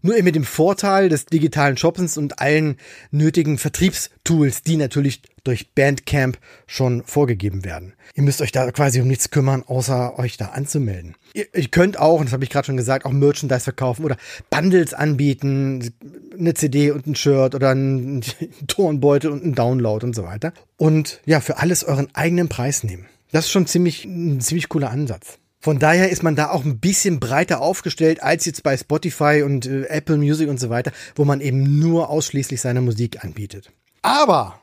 Nur 0.00 0.16
eben 0.16 0.24
mit 0.24 0.34
dem 0.34 0.44
Vorteil 0.44 1.10
des 1.10 1.26
digitalen 1.26 1.76
Shoppens 1.76 2.16
und 2.16 2.38
allen 2.40 2.78
nötigen 3.10 3.58
Vertriebstools, 3.58 4.62
die 4.62 4.78
natürlich 4.78 5.20
durch 5.46 5.74
Bandcamp 5.74 6.38
schon 6.66 7.02
vorgegeben 7.04 7.64
werden. 7.64 7.94
Ihr 8.14 8.22
müsst 8.22 8.40
euch 8.40 8.52
da 8.52 8.70
quasi 8.72 9.00
um 9.00 9.08
nichts 9.08 9.30
kümmern, 9.30 9.62
außer 9.66 10.18
euch 10.18 10.36
da 10.36 10.46
anzumelden. 10.46 11.14
Ihr, 11.34 11.46
ihr 11.54 11.68
könnt 11.68 11.98
auch, 11.98 12.18
und 12.18 12.26
das 12.26 12.32
habe 12.32 12.44
ich 12.44 12.50
gerade 12.50 12.66
schon 12.66 12.76
gesagt, 12.76 13.04
auch 13.04 13.12
Merchandise 13.12 13.64
verkaufen 13.64 14.04
oder 14.04 14.16
Bundles 14.50 14.94
anbieten, 14.94 15.92
eine 16.38 16.54
CD 16.54 16.90
und 16.90 17.06
ein 17.06 17.14
Shirt 17.14 17.54
oder 17.54 17.70
ein 17.70 18.22
Turnbeutel 18.66 19.30
und 19.30 19.44
ein 19.44 19.54
Download 19.54 20.04
und 20.04 20.14
so 20.14 20.24
weiter. 20.24 20.52
Und 20.76 21.20
ja, 21.26 21.40
für 21.40 21.58
alles 21.58 21.84
euren 21.84 22.08
eigenen 22.14 22.48
Preis 22.48 22.84
nehmen. 22.84 23.06
Das 23.32 23.46
ist 23.46 23.50
schon 23.50 23.66
ziemlich, 23.66 24.04
ein 24.04 24.40
ziemlich 24.40 24.68
cooler 24.68 24.90
Ansatz. 24.90 25.38
Von 25.60 25.78
daher 25.78 26.10
ist 26.10 26.22
man 26.22 26.36
da 26.36 26.50
auch 26.50 26.64
ein 26.64 26.78
bisschen 26.78 27.18
breiter 27.18 27.60
aufgestellt 27.60 28.22
als 28.22 28.44
jetzt 28.44 28.62
bei 28.62 28.76
Spotify 28.76 29.42
und 29.44 29.66
äh, 29.66 29.86
Apple 29.86 30.16
Music 30.16 30.48
und 30.48 30.60
so 30.60 30.70
weiter, 30.70 30.92
wo 31.16 31.24
man 31.24 31.40
eben 31.40 31.80
nur 31.80 32.08
ausschließlich 32.08 32.60
seine 32.60 32.80
Musik 32.80 33.24
anbietet. 33.24 33.72
Aber 34.02 34.60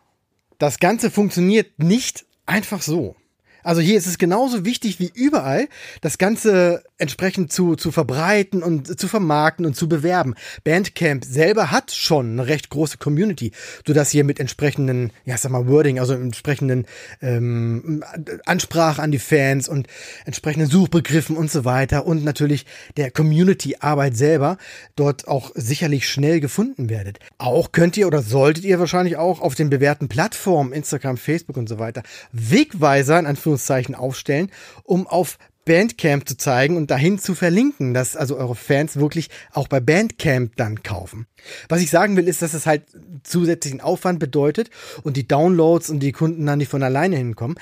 das 0.63 0.79
Ganze 0.79 1.11
funktioniert 1.11 1.77
nicht 1.77 2.25
einfach 2.45 2.81
so. 2.81 3.17
Also 3.63 3.81
hier 3.81 3.97
ist 3.97 4.07
es 4.07 4.17
genauso 4.17 4.65
wichtig 4.65 4.99
wie 4.99 5.11
überall, 5.13 5.67
das 6.01 6.17
Ganze 6.17 6.83
entsprechend 6.97 7.51
zu, 7.51 7.75
zu 7.75 7.91
verbreiten 7.91 8.63
und 8.63 8.99
zu 8.99 9.07
vermarkten 9.07 9.65
und 9.65 9.75
zu 9.75 9.89
bewerben. 9.89 10.35
Bandcamp 10.63 11.25
selber 11.25 11.71
hat 11.71 11.91
schon 11.91 12.33
eine 12.33 12.47
recht 12.47 12.69
große 12.69 12.97
Community, 12.97 13.51
sodass 13.85 14.11
hier 14.11 14.23
mit 14.23 14.39
entsprechenden, 14.39 15.11
ja 15.25 15.37
sag 15.37 15.51
mal 15.51 15.67
Wording, 15.67 15.99
also 15.99 16.13
entsprechenden 16.13 16.85
ähm, 17.21 18.03
Ansprache 18.45 19.01
an 19.01 19.11
die 19.11 19.19
Fans 19.19 19.67
und 19.67 19.87
entsprechenden 20.25 20.69
Suchbegriffen 20.69 21.35
und 21.35 21.51
so 21.51 21.65
weiter 21.65 22.05
und 22.05 22.23
natürlich 22.23 22.65
der 22.97 23.11
Community-Arbeit 23.11 24.15
selber 24.15 24.57
dort 24.95 25.27
auch 25.27 25.51
sicherlich 25.55 26.07
schnell 26.07 26.39
gefunden 26.39 26.89
werdet. 26.89 27.19
Auch 27.37 27.71
könnt 27.71 27.97
ihr 27.97 28.07
oder 28.07 28.21
solltet 28.21 28.65
ihr 28.65 28.79
wahrscheinlich 28.79 29.17
auch 29.17 29.41
auf 29.41 29.55
den 29.55 29.69
bewährten 29.69 30.09
Plattformen, 30.09 30.73
Instagram, 30.73 31.17
Facebook 31.17 31.57
und 31.57 31.67
so 31.69 31.79
weiter, 31.79 32.03
Wegweiser 32.31 33.19
in 33.19 33.25
Anführungszeichen 33.25 33.52
Anführungszeichen 33.53 33.95
aufstellen, 33.95 34.51
um 34.83 35.07
auf 35.07 35.37
Bandcamp 35.65 36.27
zu 36.27 36.35
zeigen 36.35 36.75
und 36.75 36.91
dahin 36.91 37.19
zu 37.19 37.35
verlinken, 37.35 37.93
dass 37.93 38.17
also 38.17 38.35
eure 38.35 38.55
Fans 38.55 38.97
wirklich 38.97 39.29
auch 39.53 39.69
bei 39.69 39.79
Bandcamp 39.79 40.55
dann 40.57 40.83
kaufen. 40.83 41.25
Was 41.69 41.81
ich 41.81 41.89
sagen 41.89 42.17
will, 42.17 42.27
ist, 42.27 42.41
dass 42.41 42.53
es 42.53 42.65
halt 42.65 42.83
zusätzlichen 43.23 43.79
Aufwand 43.79 44.19
bedeutet 44.19 44.69
und 45.03 45.15
die 45.15 45.27
Downloads 45.27 45.89
und 45.89 46.01
die 46.01 46.11
Kunden 46.11 46.45
dann 46.45 46.57
nicht 46.57 46.69
von 46.69 46.83
alleine 46.83 47.15
hinkommen. 47.15 47.57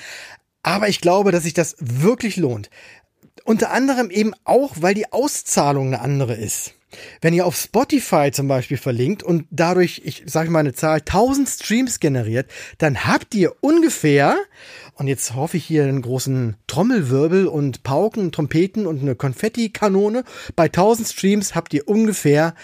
Aber 0.64 0.88
ich 0.88 1.00
glaube, 1.00 1.30
dass 1.30 1.44
sich 1.44 1.54
das 1.54 1.76
wirklich 1.78 2.36
lohnt. 2.36 2.70
Unter 3.44 3.70
anderem 3.70 4.10
eben 4.10 4.32
auch, 4.44 4.74
weil 4.80 4.94
die 4.94 5.12
Auszahlung 5.12 5.88
eine 5.88 6.00
andere 6.00 6.34
ist. 6.34 6.74
Wenn 7.20 7.34
ihr 7.34 7.46
auf 7.46 7.56
Spotify 7.56 8.30
zum 8.32 8.48
Beispiel 8.48 8.76
verlinkt 8.76 9.22
und 9.22 9.46
dadurch, 9.50 10.02
ich 10.04 10.24
sage 10.26 10.50
mal 10.50 10.60
eine 10.60 10.74
Zahl, 10.74 10.98
1000 10.98 11.48
Streams 11.48 12.00
generiert, 12.00 12.50
dann 12.78 13.06
habt 13.06 13.34
ihr 13.34 13.54
ungefähr, 13.60 14.36
und 14.94 15.08
jetzt 15.08 15.34
hoffe 15.34 15.56
ich 15.56 15.64
hier 15.64 15.84
einen 15.84 16.02
großen 16.02 16.56
Trommelwirbel 16.66 17.46
und 17.46 17.82
Pauken, 17.82 18.32
Trompeten 18.32 18.86
und 18.86 19.00
eine 19.00 19.14
Konfettikanone, 19.14 20.24
bei 20.54 20.64
1000 20.64 21.08
Streams 21.08 21.54
habt 21.54 21.74
ihr 21.74 21.88
ungefähr 21.88 22.54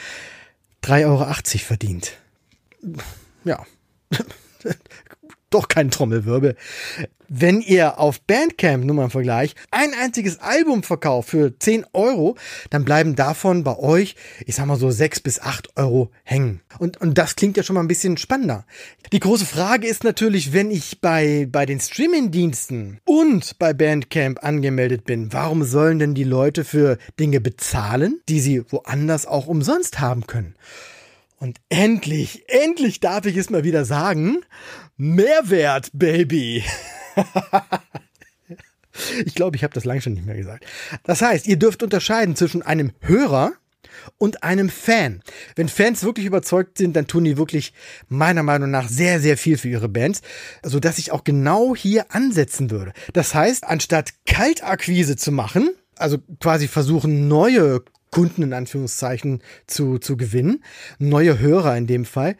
3,80 0.84 1.04
Euro 1.06 1.24
verdient. 1.64 2.12
Ja. 3.44 3.64
Doch 5.50 5.68
kein 5.68 5.90
Trommelwirbel. 5.90 6.56
Wenn 7.30 7.60
ihr 7.60 7.98
auf 7.98 8.20
Bandcamp, 8.22 8.84
nur 8.84 8.96
mal 8.96 9.04
im 9.04 9.10
Vergleich, 9.10 9.54
ein 9.70 9.92
einziges 10.00 10.40
Album 10.40 10.82
verkauft 10.82 11.30
für 11.30 11.58
10 11.58 11.84
Euro, 11.92 12.36
dann 12.70 12.86
bleiben 12.86 13.16
davon 13.16 13.64
bei 13.64 13.78
euch, 13.78 14.16
ich 14.46 14.54
sag 14.54 14.66
mal 14.66 14.78
so 14.78 14.90
6 14.90 15.20
bis 15.20 15.40
8 15.40 15.76
Euro 15.76 16.10
hängen. 16.24 16.62
Und, 16.78 16.98
und 17.02 17.18
das 17.18 17.36
klingt 17.36 17.58
ja 17.58 17.62
schon 17.62 17.74
mal 17.74 17.80
ein 17.80 17.88
bisschen 17.88 18.16
spannender. 18.16 18.64
Die 19.12 19.20
große 19.20 19.44
Frage 19.44 19.86
ist 19.86 20.04
natürlich, 20.04 20.54
wenn 20.54 20.70
ich 20.70 21.00
bei, 21.02 21.46
bei 21.50 21.66
den 21.66 21.80
Streaming-Diensten 21.80 23.00
und 23.04 23.58
bei 23.58 23.74
Bandcamp 23.74 24.42
angemeldet 24.42 25.04
bin, 25.04 25.32
warum 25.32 25.64
sollen 25.64 25.98
denn 25.98 26.14
die 26.14 26.24
Leute 26.24 26.64
für 26.64 26.96
Dinge 27.20 27.40
bezahlen, 27.40 28.20
die 28.28 28.40
sie 28.40 28.62
woanders 28.70 29.26
auch 29.26 29.46
umsonst 29.46 30.00
haben 30.00 30.26
können? 30.26 30.54
Und 31.38 31.60
endlich, 31.68 32.44
endlich 32.48 33.00
darf 33.00 33.26
ich 33.26 33.36
es 33.36 33.48
mal 33.48 33.62
wieder 33.62 33.84
sagen, 33.84 34.40
Mehrwert, 34.96 35.90
Baby. 35.92 36.64
ich 39.24 39.36
glaube, 39.36 39.56
ich 39.56 39.62
habe 39.62 39.72
das 39.72 39.84
lange 39.84 40.00
schon 40.00 40.14
nicht 40.14 40.26
mehr 40.26 40.36
gesagt. 40.36 40.66
Das 41.04 41.22
heißt, 41.22 41.46
ihr 41.46 41.56
dürft 41.56 41.84
unterscheiden 41.84 42.34
zwischen 42.34 42.62
einem 42.62 42.90
Hörer 43.00 43.52
und 44.18 44.42
einem 44.42 44.68
Fan. 44.68 45.22
Wenn 45.54 45.68
Fans 45.68 46.02
wirklich 46.02 46.26
überzeugt 46.26 46.78
sind, 46.78 46.96
dann 46.96 47.06
tun 47.06 47.22
die 47.22 47.36
wirklich 47.36 47.72
meiner 48.08 48.42
Meinung 48.42 48.70
nach 48.70 48.88
sehr, 48.88 49.20
sehr 49.20 49.36
viel 49.36 49.58
für 49.58 49.68
ihre 49.68 49.88
Bands, 49.88 50.22
so 50.64 50.80
dass 50.80 50.98
ich 50.98 51.12
auch 51.12 51.22
genau 51.22 51.76
hier 51.76 52.12
ansetzen 52.12 52.72
würde. 52.72 52.92
Das 53.12 53.34
heißt, 53.34 53.64
anstatt 53.64 54.10
Kaltakquise 54.26 55.16
zu 55.16 55.30
machen, 55.30 55.70
also 55.96 56.18
quasi 56.40 56.66
versuchen, 56.66 57.28
neue 57.28 57.82
Kunden 58.10 58.42
in 58.42 58.52
Anführungszeichen 58.52 59.42
zu, 59.66 59.98
zu 59.98 60.16
gewinnen, 60.16 60.62
neue 60.98 61.38
Hörer 61.38 61.76
in 61.76 61.86
dem 61.86 62.04
Fall, 62.04 62.36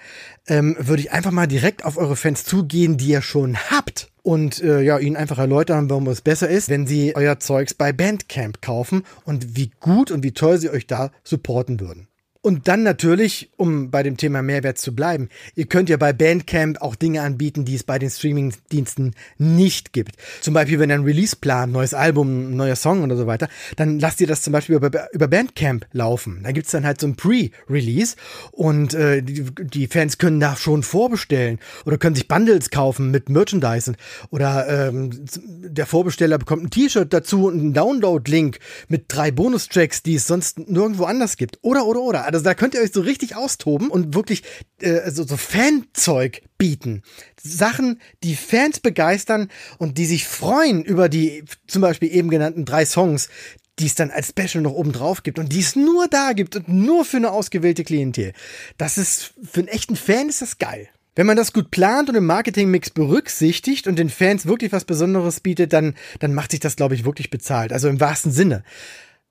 ähm, 0.46 0.76
würde 0.78 1.02
ich 1.02 1.12
einfach 1.12 1.30
mal 1.30 1.46
direkt 1.46 1.84
auf 1.84 1.96
eure 1.96 2.16
Fans 2.16 2.44
zugehen, 2.44 2.96
die 2.96 3.08
ihr 3.08 3.22
schon 3.22 3.56
habt 3.70 4.10
und 4.22 4.62
äh, 4.62 4.82
ja, 4.82 4.98
ihnen 4.98 5.16
einfach 5.16 5.38
erläutern, 5.38 5.88
warum 5.88 6.06
es 6.08 6.20
besser 6.20 6.48
ist, 6.48 6.68
wenn 6.68 6.86
sie 6.86 7.14
euer 7.16 7.38
Zeugs 7.40 7.74
bei 7.74 7.92
Bandcamp 7.92 8.60
kaufen 8.60 9.04
und 9.24 9.56
wie 9.56 9.70
gut 9.80 10.10
und 10.10 10.22
wie 10.22 10.32
toll 10.32 10.58
sie 10.58 10.70
euch 10.70 10.86
da 10.86 11.10
supporten 11.24 11.80
würden. 11.80 12.07
Und 12.40 12.68
dann 12.68 12.84
natürlich, 12.84 13.50
um 13.56 13.90
bei 13.90 14.04
dem 14.04 14.16
Thema 14.16 14.42
Mehrwert 14.42 14.78
zu 14.78 14.94
bleiben, 14.94 15.28
ihr 15.56 15.66
könnt 15.66 15.88
ja 15.88 15.96
bei 15.96 16.12
Bandcamp 16.12 16.80
auch 16.80 16.94
Dinge 16.94 17.22
anbieten, 17.22 17.64
die 17.64 17.74
es 17.74 17.82
bei 17.82 17.98
den 17.98 18.10
Streamingdiensten 18.10 19.16
nicht 19.38 19.92
gibt. 19.92 20.12
Zum 20.40 20.54
Beispiel, 20.54 20.78
wenn 20.78 20.88
ihr 20.88 20.94
ein 20.94 21.02
Release 21.02 21.34
plant, 21.34 21.72
neues 21.72 21.94
Album, 21.94 22.54
neuer 22.54 22.76
Song 22.76 23.02
oder 23.02 23.16
so 23.16 23.26
weiter, 23.26 23.48
dann 23.74 23.98
lasst 23.98 24.20
ihr 24.20 24.28
das 24.28 24.42
zum 24.42 24.52
Beispiel 24.52 24.76
über, 24.76 25.12
über 25.12 25.26
Bandcamp 25.26 25.86
laufen. 25.90 26.42
Da 26.44 26.52
gibt's 26.52 26.70
dann 26.70 26.86
halt 26.86 27.00
so 27.00 27.08
ein 27.08 27.16
Pre-Release 27.16 28.14
und 28.52 28.94
äh, 28.94 29.20
die, 29.20 29.42
die, 29.42 29.88
Fans 29.88 30.18
können 30.18 30.38
da 30.38 30.54
schon 30.54 30.84
vorbestellen 30.84 31.58
oder 31.86 31.98
können 31.98 32.14
sich 32.14 32.28
Bundles 32.28 32.70
kaufen 32.70 33.10
mit 33.10 33.30
Merchandise 33.30 33.94
oder 34.30 34.88
ähm, 34.88 35.10
der 35.44 35.86
Vorbesteller 35.86 36.38
bekommt 36.38 36.62
ein 36.62 36.70
T-Shirt 36.70 37.12
dazu 37.12 37.46
und 37.46 37.58
einen 37.58 37.72
Download-Link 37.72 38.60
mit 38.86 39.06
drei 39.08 39.32
Bonustracks, 39.32 40.04
die 40.04 40.14
es 40.14 40.28
sonst 40.28 40.60
nirgendwo 40.68 41.04
anders 41.04 41.36
gibt. 41.36 41.58
Oder, 41.62 41.84
oder, 41.84 42.00
oder. 42.00 42.27
Also 42.34 42.44
da 42.44 42.54
könnt 42.54 42.74
ihr 42.74 42.82
euch 42.82 42.92
so 42.92 43.00
richtig 43.00 43.36
austoben 43.36 43.88
und 43.88 44.14
wirklich 44.14 44.42
äh, 44.80 45.10
so, 45.10 45.26
so 45.26 45.36
Fanzeug 45.36 46.42
bieten. 46.58 47.02
Sachen, 47.42 48.00
die 48.22 48.36
Fans 48.36 48.80
begeistern 48.80 49.48
und 49.78 49.96
die 49.96 50.04
sich 50.04 50.26
freuen 50.26 50.84
über 50.84 51.08
die 51.08 51.44
zum 51.66 51.82
Beispiel 51.82 52.14
eben 52.14 52.28
genannten 52.28 52.66
drei 52.66 52.84
Songs, 52.84 53.30
die 53.78 53.86
es 53.86 53.94
dann 53.94 54.10
als 54.10 54.28
Special 54.28 54.62
noch 54.62 54.72
oben 54.72 54.92
drauf 54.92 55.22
gibt 55.22 55.38
und 55.38 55.52
die 55.52 55.60
es 55.60 55.74
nur 55.74 56.06
da 56.08 56.32
gibt 56.32 56.56
und 56.56 56.68
nur 56.68 57.06
für 57.06 57.16
eine 57.16 57.30
ausgewählte 57.30 57.84
Klientel. 57.84 58.34
Das 58.76 58.98
ist, 58.98 59.32
für 59.42 59.60
einen 59.60 59.68
echten 59.68 59.96
Fan 59.96 60.28
ist 60.28 60.42
das 60.42 60.58
geil. 60.58 60.88
Wenn 61.14 61.26
man 61.26 61.36
das 61.36 61.52
gut 61.52 61.70
plant 61.70 62.10
und 62.10 62.14
im 62.14 62.26
Marketingmix 62.26 62.90
berücksichtigt 62.90 63.86
und 63.86 63.98
den 63.98 64.10
Fans 64.10 64.46
wirklich 64.46 64.70
was 64.70 64.84
Besonderes 64.84 65.40
bietet, 65.40 65.72
dann, 65.72 65.94
dann 66.20 66.34
macht 66.34 66.50
sich 66.50 66.60
das, 66.60 66.76
glaube 66.76 66.94
ich, 66.94 67.04
wirklich 67.04 67.30
bezahlt. 67.30 67.72
Also 67.72 67.88
im 67.88 68.00
wahrsten 68.00 68.30
Sinne. 68.30 68.62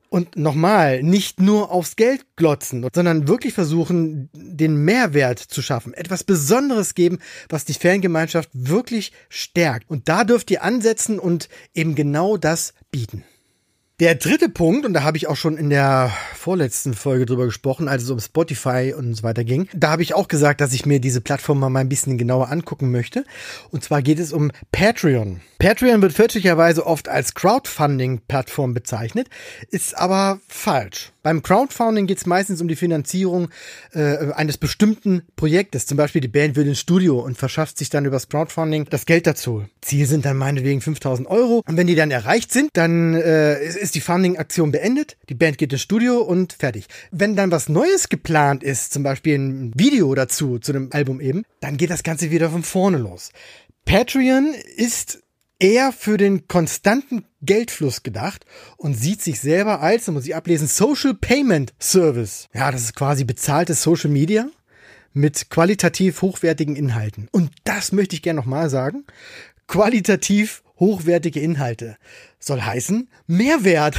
Und 0.09 0.37
nochmal, 0.37 1.03
nicht 1.03 1.41
nur 1.41 1.71
aufs 1.71 1.97
Geld 1.97 2.25
glotzen, 2.37 2.85
sondern 2.93 3.27
wirklich 3.27 3.53
versuchen, 3.53 4.29
den 4.33 4.77
Mehrwert 4.77 5.39
zu 5.39 5.61
schaffen, 5.61 5.93
etwas 5.93 6.23
Besonderes 6.23 6.95
geben, 6.95 7.19
was 7.49 7.65
die 7.65 7.73
Fangemeinschaft 7.73 8.49
wirklich 8.53 9.11
stärkt. 9.27 9.89
Und 9.89 10.07
da 10.07 10.23
dürft 10.23 10.49
ihr 10.49 10.63
ansetzen 10.63 11.19
und 11.19 11.49
eben 11.73 11.95
genau 11.95 12.37
das 12.37 12.73
bieten. 12.89 13.25
Der 13.99 14.13
dritte 14.13 14.47
Punkt, 14.47 14.85
und 14.85 14.93
da 14.93 15.01
habe 15.01 15.17
ich 15.17 15.25
auch 15.25 15.35
schon 15.35 15.57
in 15.57 15.71
der 15.71 16.11
vorletzten 16.35 16.93
Folge 16.93 17.25
drüber 17.25 17.45
gesprochen, 17.45 17.87
als 17.87 18.03
es 18.03 18.11
um 18.11 18.19
Spotify 18.19 18.93
und 18.95 19.15
so 19.15 19.23
weiter 19.23 19.43
ging, 19.43 19.67
da 19.73 19.89
habe 19.89 20.03
ich 20.03 20.13
auch 20.13 20.27
gesagt, 20.27 20.61
dass 20.61 20.73
ich 20.73 20.85
mir 20.85 20.99
diese 20.99 21.19
Plattform 21.19 21.57
mal 21.57 21.75
ein 21.75 21.89
bisschen 21.89 22.19
genauer 22.19 22.51
angucken 22.51 22.91
möchte. 22.91 23.25
Und 23.71 23.83
zwar 23.83 24.03
geht 24.03 24.19
es 24.19 24.33
um 24.33 24.51
Patreon. 24.71 25.41
Patreon 25.57 26.03
wird 26.03 26.13
fälschlicherweise 26.13 26.85
oft 26.85 27.09
als 27.09 27.33
Crowdfunding-Plattform 27.33 28.75
bezeichnet, 28.75 29.29
ist 29.71 29.97
aber 29.97 30.39
falsch. 30.47 31.11
Beim 31.27 31.43
Crowdfunding 31.43 32.07
geht 32.07 32.19
es 32.19 32.25
meistens 32.25 32.61
um 32.61 32.69
die 32.69 32.77
Finanzierung 32.77 33.49
äh, 33.91 34.31
eines 34.31 34.57
bestimmten 34.57 35.23
Projektes. 35.35 35.85
Zum 35.85 35.97
Beispiel 35.97 36.21
die 36.21 36.29
Band 36.29 36.55
will 36.55 36.65
ins 36.65 36.79
Studio 36.79 37.19
und 37.19 37.37
verschafft 37.37 37.77
sich 37.77 37.89
dann 37.89 38.05
übers 38.05 38.29
Crowdfunding 38.29 38.85
das 38.89 39.05
Geld 39.05 39.27
dazu. 39.27 39.65
Ziel 39.81 40.05
sind 40.05 40.23
dann 40.23 40.37
meinetwegen 40.37 40.79
5000 40.79 41.27
Euro. 41.27 41.63
Und 41.67 41.75
wenn 41.75 41.85
die 41.85 41.95
dann 41.95 42.11
erreicht 42.11 42.53
sind, 42.53 42.69
dann 42.75 43.13
äh, 43.13 43.61
ist 43.61 43.95
die 43.95 43.99
Funding-Aktion 43.99 44.71
beendet. 44.71 45.17
Die 45.27 45.35
Band 45.35 45.57
geht 45.57 45.73
ins 45.73 45.81
Studio 45.81 46.19
und 46.19 46.53
fertig. 46.53 46.87
Wenn 47.11 47.35
dann 47.35 47.51
was 47.51 47.67
Neues 47.67 48.07
geplant 48.07 48.63
ist, 48.63 48.93
zum 48.93 49.03
Beispiel 49.03 49.37
ein 49.37 49.73
Video 49.75 50.15
dazu, 50.15 50.59
zu 50.59 50.71
dem 50.71 50.93
Album 50.93 51.19
eben, 51.19 51.43
dann 51.59 51.75
geht 51.75 51.89
das 51.89 52.03
Ganze 52.03 52.31
wieder 52.31 52.51
von 52.51 52.63
vorne 52.63 52.99
los. 52.99 53.31
Patreon 53.83 54.53
ist 54.77 55.19
eher 55.59 55.91
für 55.91 56.17
den 56.17 56.47
konstanten 56.47 57.25
Geldfluss 57.47 58.03
gedacht 58.03 58.45
und 58.77 58.93
sieht 58.93 59.23
sich 59.23 59.39
selber 59.39 59.81
als, 59.81 60.05
da 60.05 60.11
muss 60.11 60.27
ich 60.27 60.35
ablesen, 60.35 60.67
Social 60.67 61.15
Payment 61.15 61.73
Service. 61.79 62.47
Ja, 62.53 62.71
das 62.71 62.83
ist 62.83 62.95
quasi 62.95 63.23
bezahltes 63.23 63.81
Social 63.81 64.11
Media 64.11 64.47
mit 65.13 65.49
qualitativ 65.49 66.21
hochwertigen 66.21 66.75
Inhalten. 66.75 67.27
Und 67.31 67.51
das 67.63 67.91
möchte 67.91 68.15
ich 68.15 68.21
gerne 68.21 68.39
nochmal 68.39 68.69
sagen. 68.69 69.05
Qualitativ 69.65 70.61
hochwertige 70.79 71.39
Inhalte 71.39 71.97
soll 72.39 72.61
heißen 72.61 73.09
Mehrwert. 73.25 73.97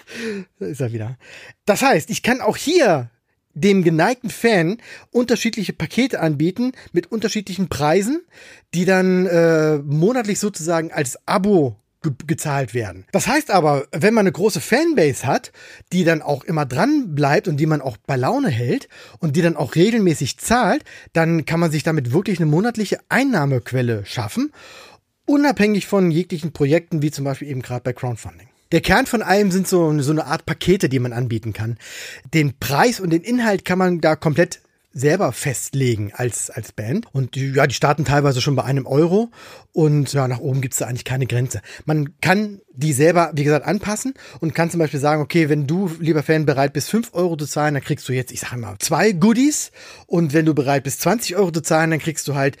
da 0.58 0.66
ist 0.66 0.80
er 0.80 0.92
wieder. 0.92 1.18
Das 1.66 1.82
heißt, 1.82 2.08
ich 2.08 2.22
kann 2.22 2.40
auch 2.40 2.56
hier 2.56 3.10
dem 3.54 3.84
geneigten 3.84 4.30
Fan 4.30 4.78
unterschiedliche 5.10 5.72
Pakete 5.72 6.20
anbieten 6.20 6.72
mit 6.92 7.12
unterschiedlichen 7.12 7.68
Preisen, 7.68 8.22
die 8.74 8.84
dann 8.84 9.26
äh, 9.26 9.78
monatlich 9.78 10.40
sozusagen 10.40 10.90
als 10.90 11.18
Abo 11.26 11.76
ge 12.04 12.12
gezahlt 12.26 12.74
werden. 12.74 13.04
Das 13.10 13.26
heißt 13.26 13.50
aber, 13.50 13.88
wenn 13.90 14.14
man 14.14 14.22
eine 14.22 14.32
große 14.32 14.60
Fanbase 14.60 15.26
hat, 15.26 15.50
die 15.92 16.04
dann 16.04 16.22
auch 16.22 16.44
immer 16.44 16.66
dran 16.66 17.16
bleibt 17.16 17.48
und 17.48 17.56
die 17.56 17.66
man 17.66 17.80
auch 17.80 17.96
bei 17.96 18.14
Laune 18.14 18.48
hält 18.48 18.88
und 19.18 19.34
die 19.34 19.42
dann 19.42 19.56
auch 19.56 19.74
regelmäßig 19.74 20.38
zahlt, 20.38 20.84
dann 21.12 21.44
kann 21.44 21.58
man 21.58 21.72
sich 21.72 21.82
damit 21.82 22.12
wirklich 22.12 22.38
eine 22.38 22.46
monatliche 22.46 22.98
Einnahmequelle 23.08 24.06
schaffen, 24.06 24.52
unabhängig 25.26 25.86
von 25.86 26.12
jeglichen 26.12 26.52
Projekten, 26.52 27.02
wie 27.02 27.10
zum 27.10 27.24
Beispiel 27.24 27.48
eben 27.48 27.62
gerade 27.62 27.82
bei 27.82 27.92
Crowdfunding. 27.92 28.48
Der 28.72 28.80
Kern 28.80 29.06
von 29.06 29.22
allem 29.22 29.50
sind 29.50 29.68
so, 29.68 30.00
so 30.00 30.12
eine 30.12 30.26
Art 30.26 30.46
Pakete, 30.46 30.88
die 30.88 30.98
man 30.98 31.12
anbieten 31.12 31.52
kann. 31.52 31.78
Den 32.32 32.58
Preis 32.58 33.00
und 33.00 33.10
den 33.10 33.22
Inhalt 33.22 33.64
kann 33.64 33.78
man 33.78 34.00
da 34.00 34.16
komplett 34.16 34.60
selber 34.94 35.32
festlegen 35.32 36.12
als, 36.14 36.50
als 36.50 36.72
Band. 36.72 37.06
Und 37.12 37.34
die, 37.34 37.50
ja, 37.50 37.66
die 37.66 37.74
starten 37.74 38.04
teilweise 38.04 38.40
schon 38.40 38.54
bei 38.54 38.64
einem 38.64 38.86
Euro 38.86 39.30
und 39.72 40.12
ja, 40.12 40.28
nach 40.28 40.38
oben 40.38 40.60
gibt's 40.60 40.78
da 40.78 40.86
eigentlich 40.86 41.04
keine 41.04 41.26
Grenze. 41.26 41.60
Man 41.84 42.18
kann 42.20 42.60
die 42.72 42.92
selber, 42.92 43.32
wie 43.34 43.44
gesagt, 43.44 43.66
anpassen 43.66 44.14
und 44.40 44.54
kann 44.54 44.70
zum 44.70 44.78
Beispiel 44.78 45.00
sagen, 45.00 45.20
okay, 45.20 45.48
wenn 45.48 45.66
du, 45.66 45.90
lieber 45.98 46.22
Fan, 46.22 46.46
bereit 46.46 46.72
bist, 46.72 46.90
fünf 46.90 47.12
Euro 47.12 47.36
zu 47.36 47.46
zahlen, 47.46 47.74
dann 47.74 47.82
kriegst 47.82 48.08
du 48.08 48.12
jetzt, 48.12 48.32
ich 48.32 48.40
sage 48.40 48.56
mal, 48.56 48.76
zwei 48.78 49.12
Goodies. 49.12 49.72
Und 50.06 50.32
wenn 50.32 50.46
du 50.46 50.54
bereit 50.54 50.84
bist, 50.84 51.00
20 51.00 51.36
Euro 51.36 51.50
zu 51.50 51.60
zahlen, 51.60 51.90
dann 51.90 52.00
kriegst 52.00 52.28
du 52.28 52.34
halt 52.36 52.56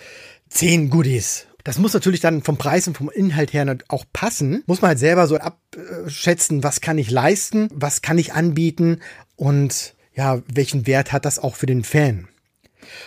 zehn 0.48 0.90
Goodies. 0.90 1.46
Das 1.62 1.78
muss 1.78 1.94
natürlich 1.94 2.20
dann 2.20 2.42
vom 2.42 2.58
Preis 2.58 2.86
und 2.86 2.96
vom 2.96 3.08
Inhalt 3.08 3.52
her 3.54 3.78
auch 3.88 4.04
passen. 4.12 4.62
Muss 4.66 4.82
man 4.82 4.90
halt 4.90 4.98
selber 4.98 5.26
so 5.26 5.38
abschätzen, 5.38 6.62
was 6.62 6.82
kann 6.82 6.98
ich 6.98 7.10
leisten, 7.10 7.68
was 7.72 8.02
kann 8.02 8.18
ich 8.18 8.34
anbieten 8.34 9.00
und 9.36 9.94
ja, 10.14 10.42
welchen 10.52 10.86
Wert 10.86 11.12
hat 11.12 11.24
das 11.24 11.38
auch 11.38 11.56
für 11.56 11.66
den 11.66 11.84
Fan. 11.84 12.28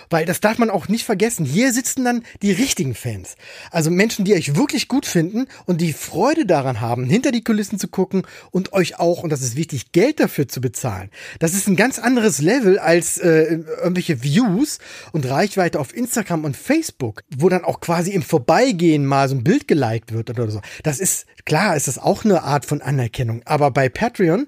Weil 0.09 0.25
das 0.25 0.39
darf 0.39 0.57
man 0.57 0.69
auch 0.69 0.87
nicht 0.87 1.05
vergessen. 1.05 1.45
Hier 1.45 1.73
sitzen 1.73 2.03
dann 2.03 2.23
die 2.41 2.51
richtigen 2.51 2.95
Fans. 2.95 3.35
Also 3.71 3.91
Menschen, 3.91 4.25
die 4.25 4.33
euch 4.33 4.55
wirklich 4.55 4.87
gut 4.87 5.05
finden 5.05 5.47
und 5.65 5.81
die 5.81 5.93
Freude 5.93 6.45
daran 6.45 6.81
haben, 6.81 7.05
hinter 7.05 7.31
die 7.31 7.43
Kulissen 7.43 7.79
zu 7.79 7.87
gucken 7.87 8.23
und 8.51 8.73
euch 8.73 8.99
auch, 8.99 9.23
und 9.23 9.29
das 9.29 9.41
ist 9.41 9.55
wichtig, 9.55 9.91
Geld 9.91 10.19
dafür 10.19 10.47
zu 10.47 10.61
bezahlen. 10.61 11.09
Das 11.39 11.53
ist 11.53 11.67
ein 11.67 11.75
ganz 11.75 11.99
anderes 11.99 12.41
Level 12.41 12.79
als 12.79 13.17
äh, 13.17 13.59
irgendwelche 13.81 14.23
Views 14.23 14.79
und 15.11 15.29
Reichweite 15.29 15.79
auf 15.79 15.95
Instagram 15.95 16.45
und 16.45 16.57
Facebook, 16.57 17.23
wo 17.35 17.49
dann 17.49 17.63
auch 17.63 17.79
quasi 17.79 18.11
im 18.11 18.23
Vorbeigehen 18.23 19.05
mal 19.05 19.29
so 19.29 19.35
ein 19.35 19.43
Bild 19.43 19.67
geliked 19.67 20.13
wird 20.13 20.29
oder 20.29 20.49
so. 20.49 20.61
Das 20.83 20.99
ist, 20.99 21.25
klar, 21.45 21.75
ist 21.75 21.87
das 21.87 21.99
auch 21.99 22.25
eine 22.25 22.43
Art 22.43 22.65
von 22.65 22.81
Anerkennung. 22.81 23.41
Aber 23.45 23.71
bei 23.71 23.89
Patreon 23.89 24.47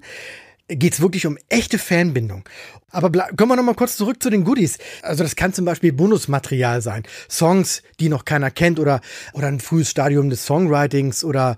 geht's 0.70 1.00
wirklich 1.00 1.26
um 1.26 1.38
echte 1.48 1.78
Fanbindung. 1.78 2.44
Aber 2.90 3.10
kommen 3.10 3.52
wir 3.52 3.56
noch 3.56 3.62
mal 3.62 3.74
kurz 3.74 3.96
zurück 3.96 4.22
zu 4.22 4.30
den 4.30 4.44
Goodies. 4.44 4.78
Also 5.02 5.22
das 5.22 5.36
kann 5.36 5.52
zum 5.52 5.64
Beispiel 5.64 5.92
Bonusmaterial 5.92 6.82
sein. 6.82 7.04
Songs, 7.28 7.82
die 8.00 8.08
noch 8.08 8.24
keiner 8.24 8.50
kennt 8.50 8.80
oder, 8.80 9.00
oder 9.32 9.48
ein 9.48 9.60
frühes 9.60 9.90
Stadium 9.90 10.30
des 10.30 10.44
Songwritings 10.44 11.24
oder 11.24 11.56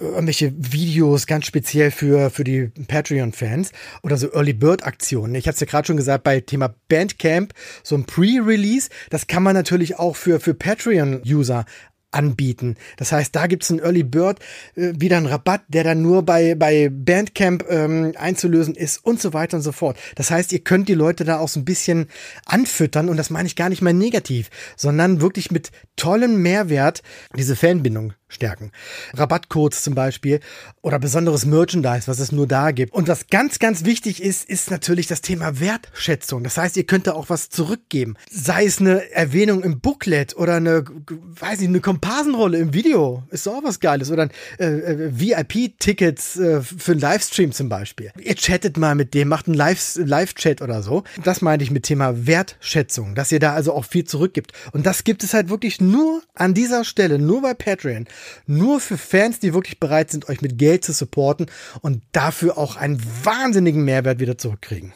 irgendwelche 0.00 0.52
Videos 0.56 1.26
ganz 1.26 1.46
speziell 1.46 1.90
für, 1.90 2.30
für 2.30 2.44
die 2.44 2.70
Patreon-Fans 2.86 3.72
oder 4.02 4.16
so 4.16 4.32
Early 4.32 4.52
Bird-Aktionen. 4.52 5.34
Ich 5.34 5.46
hatte 5.46 5.56
es 5.56 5.60
ja 5.60 5.66
gerade 5.66 5.86
schon 5.86 5.96
gesagt, 5.96 6.24
bei 6.24 6.40
Thema 6.40 6.74
Bandcamp, 6.88 7.52
so 7.82 7.96
ein 7.96 8.04
Pre-Release, 8.04 8.90
das 9.10 9.26
kann 9.26 9.42
man 9.42 9.54
natürlich 9.54 9.98
auch 9.98 10.14
für, 10.14 10.40
für 10.40 10.54
Patreon-User 10.54 11.64
anbieten. 12.12 12.76
Das 12.96 13.12
heißt, 13.12 13.34
da 13.34 13.46
gibt's 13.46 13.70
einen 13.70 13.80
Early 13.80 14.04
Bird, 14.04 14.38
äh, 14.76 14.92
wieder 14.96 15.16
einen 15.16 15.26
Rabatt, 15.26 15.62
der 15.68 15.84
dann 15.84 16.02
nur 16.02 16.22
bei, 16.22 16.54
bei 16.54 16.88
Bandcamp 16.90 17.64
ähm, 17.68 18.12
einzulösen 18.16 18.74
ist 18.74 19.04
und 19.04 19.20
so 19.20 19.32
weiter 19.32 19.56
und 19.56 19.62
so 19.62 19.72
fort. 19.72 19.98
Das 20.14 20.30
heißt, 20.30 20.52
ihr 20.52 20.60
könnt 20.60 20.88
die 20.88 20.94
Leute 20.94 21.24
da 21.24 21.38
auch 21.38 21.48
so 21.48 21.60
ein 21.60 21.64
bisschen 21.64 22.06
anfüttern 22.46 23.08
und 23.08 23.16
das 23.16 23.30
meine 23.30 23.46
ich 23.46 23.56
gar 23.56 23.68
nicht 23.68 23.82
mal 23.82 23.94
negativ, 23.94 24.50
sondern 24.76 25.20
wirklich 25.20 25.50
mit 25.50 25.70
tollem 25.96 26.42
Mehrwert 26.42 27.02
diese 27.36 27.56
Fanbindung 27.56 28.12
stärken. 28.32 28.72
Rabattcodes 29.14 29.82
zum 29.82 29.94
Beispiel 29.94 30.40
oder 30.80 30.98
besonderes 30.98 31.44
Merchandise, 31.44 32.08
was 32.08 32.18
es 32.18 32.32
nur 32.32 32.46
da 32.46 32.70
gibt. 32.70 32.92
Und 32.92 33.08
was 33.08 33.26
ganz, 33.28 33.58
ganz 33.58 33.84
wichtig 33.84 34.22
ist, 34.22 34.48
ist 34.48 34.70
natürlich 34.70 35.06
das 35.06 35.20
Thema 35.20 35.60
Wertschätzung. 35.60 36.42
Das 36.42 36.56
heißt, 36.56 36.76
ihr 36.76 36.84
könnt 36.84 37.06
da 37.06 37.12
auch 37.12 37.28
was 37.28 37.50
zurückgeben. 37.50 38.16
Sei 38.30 38.64
es 38.64 38.80
eine 38.80 39.10
Erwähnung 39.12 39.62
im 39.62 39.80
Booklet 39.80 40.36
oder 40.36 40.56
eine, 40.56 40.84
weiß 41.06 41.60
ich, 41.60 41.68
eine 41.68 41.80
Komparsenrolle 41.80 42.58
im 42.58 42.74
Video. 42.74 43.22
Ist 43.30 43.46
doch 43.46 43.56
auch 43.56 43.64
was 43.64 43.80
Geiles. 43.80 44.10
Oder 44.10 44.28
äh, 44.58 44.64
äh 44.64 45.10
VIP-Tickets 45.12 46.36
äh, 46.36 46.62
für 46.62 46.92
einen 46.92 47.00
Livestream 47.00 47.52
zum 47.52 47.68
Beispiel. 47.68 48.10
Ihr 48.20 48.34
chattet 48.34 48.76
mal 48.76 48.94
mit 48.94 49.14
dem, 49.14 49.28
macht 49.28 49.46
einen 49.46 49.56
Live-Chat 49.56 50.62
oder 50.62 50.82
so. 50.82 51.04
Das 51.22 51.42
meine 51.42 51.62
ich 51.62 51.70
mit 51.70 51.84
Thema 51.84 52.26
Wertschätzung, 52.26 53.14
dass 53.14 53.32
ihr 53.32 53.40
da 53.40 53.52
also 53.52 53.72
auch 53.72 53.84
viel 53.84 54.04
zurückgibt. 54.04 54.52
Und 54.72 54.86
das 54.86 55.04
gibt 55.04 55.24
es 55.24 55.34
halt 55.34 55.48
wirklich 55.48 55.80
nur 55.80 56.22
an 56.34 56.54
dieser 56.54 56.84
Stelle, 56.84 57.18
nur 57.18 57.42
bei 57.42 57.54
Patreon. 57.54 58.06
Nur 58.46 58.80
für 58.80 58.98
Fans, 58.98 59.38
die 59.38 59.54
wirklich 59.54 59.80
bereit 59.80 60.10
sind, 60.10 60.28
euch 60.28 60.42
mit 60.42 60.58
Geld 60.58 60.84
zu 60.84 60.92
supporten 60.92 61.46
und 61.80 62.02
dafür 62.12 62.58
auch 62.58 62.76
einen 62.76 63.02
wahnsinnigen 63.24 63.84
Mehrwert 63.84 64.20
wieder 64.20 64.38
zurückkriegen. 64.38 64.92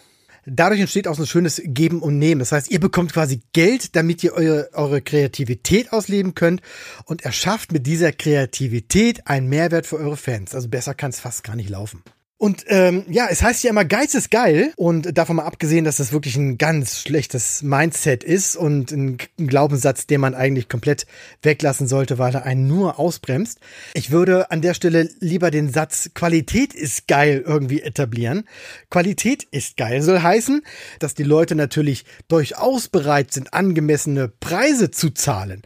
Dadurch 0.49 0.81
entsteht 0.81 1.09
auch 1.09 1.17
so 1.17 1.25
ein 1.25 1.27
schönes 1.27 1.61
Geben 1.65 2.01
und 2.01 2.19
Nehmen. 2.19 2.39
Das 2.39 2.53
heißt, 2.53 2.71
ihr 2.71 2.79
bekommt 2.79 3.13
quasi 3.13 3.41
Geld, 3.53 3.97
damit 3.97 4.23
ihr 4.23 4.33
eure, 4.33 4.71
eure 4.75 5.03
Kreativität 5.03 5.93
ausleben 5.93 6.35
könnt 6.37 6.63
und 7.05 7.25
erschafft 7.25 7.73
mit 7.73 7.85
dieser 7.87 8.13
Kreativität 8.13 9.27
einen 9.27 9.49
Mehrwert 9.49 9.87
für 9.87 9.97
eure 9.97 10.17
Fans. 10.17 10.55
Also 10.55 10.69
besser 10.69 10.95
kann 10.95 11.11
es 11.11 11.19
fast 11.19 11.43
gar 11.43 11.57
nicht 11.57 11.69
laufen. 11.69 12.05
Und 12.39 12.65
ähm, 12.69 13.05
ja, 13.09 13.29
es 13.31 13.43
heißt 13.43 13.65
ja 13.65 13.71
immer, 13.71 13.87
Geiz 13.87 14.15
ist 14.15 14.31
geil. 14.31 14.73
Und 14.77 15.17
davon 15.17 15.37
mal 15.37 15.47
abgesehen, 15.47 15.87
dass 15.87 15.97
das 15.97 16.13
wirklich 16.13 16.37
ein 16.37 16.59
ganz 16.59 17.01
schlechtes 17.01 17.63
Mindset 17.63 18.25
ist 18.25 18.57
und 18.57 18.93
ein 18.93 19.17
Glaubenssatz, 19.39 20.07
den 20.07 20.21
man 20.21 20.35
eigentlich 20.35 20.69
komplett 20.69 21.07
weglassen 21.43 21.89
sollte, 21.89 22.19
weil 22.19 22.35
er 22.35 22.45
einen 22.45 22.67
nur 22.67 22.99
ausbremst. 22.99 23.59
Ich 23.95 24.11
würde 24.11 24.51
an 24.51 24.61
der 24.61 24.75
Stelle 24.75 25.09
lieber 25.19 25.51
den 25.51 25.73
Satz 25.73 26.11
Qualität 26.13 26.75
ist 26.75 27.09
geil 27.09 27.43
irgendwie 27.47 27.81
etablieren. 27.81 28.45
Qualität 28.91 29.45
ist 29.45 29.79
geil 29.79 30.03
soll 30.03 30.21
heißen, 30.21 30.63
dass 30.99 31.15
die 31.15 31.23
Leute 31.23 31.55
natürlich 31.55 32.05
durchaus 32.29 32.89
bereit 32.89 33.33
sind, 33.33 33.55
angemessene 33.55 34.29
Preise 34.29 34.91
zu 34.91 35.11
zahlen. 35.11 35.63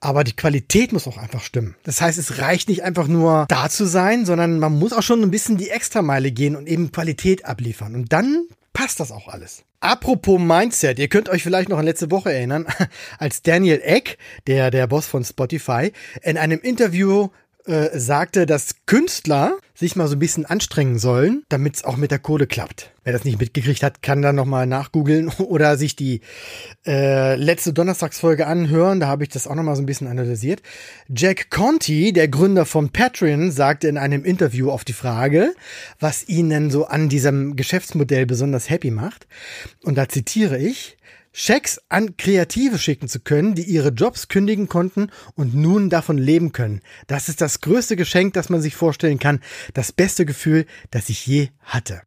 Aber 0.00 0.24
die 0.24 0.36
Qualität 0.36 0.92
muss 0.92 1.06
auch 1.06 1.16
einfach 1.16 1.42
stimmen. 1.42 1.74
Das 1.82 2.00
heißt, 2.00 2.18
es 2.18 2.38
reicht 2.38 2.68
nicht 2.68 2.84
einfach 2.84 3.08
nur 3.08 3.46
da 3.48 3.68
zu 3.68 3.86
sein, 3.86 4.26
sondern 4.26 4.58
man 4.58 4.78
muss 4.78 4.92
auch 4.92 5.02
schon 5.02 5.22
ein 5.22 5.30
bisschen 5.30 5.56
die 5.56 5.70
Extrameile 5.70 6.32
gehen 6.32 6.54
und 6.54 6.68
eben 6.68 6.92
Qualität 6.92 7.44
abliefern. 7.46 7.94
Und 7.94 8.12
dann 8.12 8.46
passt 8.72 9.00
das 9.00 9.10
auch 9.10 9.28
alles. 9.28 9.64
Apropos 9.80 10.40
Mindset, 10.40 10.98
ihr 10.98 11.08
könnt 11.08 11.28
euch 11.28 11.42
vielleicht 11.42 11.68
noch 11.68 11.78
an 11.78 11.84
letzte 11.84 12.10
Woche 12.10 12.32
erinnern, 12.32 12.66
als 13.18 13.42
Daniel 13.42 13.80
Eck, 13.82 14.18
der, 14.46 14.70
der 14.70 14.86
Boss 14.86 15.06
von 15.06 15.24
Spotify, 15.24 15.92
in 16.22 16.36
einem 16.36 16.60
Interview 16.60 17.28
äh, 17.66 17.98
sagte, 17.98 18.46
dass 18.46 18.76
Künstler 18.86 19.58
sich 19.74 19.96
mal 19.96 20.08
so 20.08 20.16
ein 20.16 20.18
bisschen 20.18 20.46
anstrengen 20.46 20.98
sollen, 20.98 21.42
damit 21.48 21.76
es 21.76 21.84
auch 21.84 21.96
mit 21.96 22.10
der 22.10 22.18
Kohle 22.18 22.46
klappt. 22.46 22.92
Wer 23.04 23.12
das 23.12 23.24
nicht 23.24 23.38
mitgekriegt 23.38 23.82
hat, 23.82 24.02
kann 24.02 24.22
dann 24.22 24.36
nochmal 24.36 24.66
nachgoogeln 24.66 25.28
oder 25.38 25.76
sich 25.76 25.96
die 25.96 26.20
äh, 26.86 27.36
letzte 27.36 27.72
Donnerstagsfolge 27.72 28.46
anhören. 28.46 29.00
Da 29.00 29.08
habe 29.08 29.24
ich 29.24 29.28
das 29.28 29.46
auch 29.46 29.54
nochmal 29.54 29.76
so 29.76 29.82
ein 29.82 29.86
bisschen 29.86 30.06
analysiert. 30.06 30.62
Jack 31.08 31.50
Conti, 31.50 32.12
der 32.12 32.28
Gründer 32.28 32.64
von 32.64 32.90
Patreon, 32.90 33.50
sagte 33.50 33.88
in 33.88 33.98
einem 33.98 34.24
Interview 34.24 34.70
auf 34.70 34.84
die 34.84 34.92
Frage, 34.92 35.54
was 36.00 36.28
ihn 36.28 36.48
denn 36.50 36.70
so 36.70 36.86
an 36.86 37.08
diesem 37.08 37.56
Geschäftsmodell 37.56 38.26
besonders 38.26 38.70
happy 38.70 38.90
macht. 38.90 39.26
Und 39.82 39.96
da 39.98 40.08
zitiere 40.08 40.58
ich, 40.58 40.96
Schecks 41.38 41.78
an 41.90 42.16
Kreative 42.16 42.78
schicken 42.78 43.08
zu 43.08 43.20
können, 43.20 43.54
die 43.54 43.64
ihre 43.64 43.90
Jobs 43.90 44.28
kündigen 44.28 44.70
konnten 44.70 45.10
und 45.34 45.54
nun 45.54 45.90
davon 45.90 46.16
leben 46.16 46.52
können. 46.52 46.80
Das 47.08 47.28
ist 47.28 47.42
das 47.42 47.60
größte 47.60 47.94
Geschenk, 47.94 48.32
das 48.32 48.48
man 48.48 48.62
sich 48.62 48.74
vorstellen 48.74 49.18
kann. 49.18 49.40
Das 49.74 49.92
beste 49.92 50.24
Gefühl, 50.24 50.64
das 50.90 51.10
ich 51.10 51.26
je 51.26 51.50
hatte. 51.60 52.00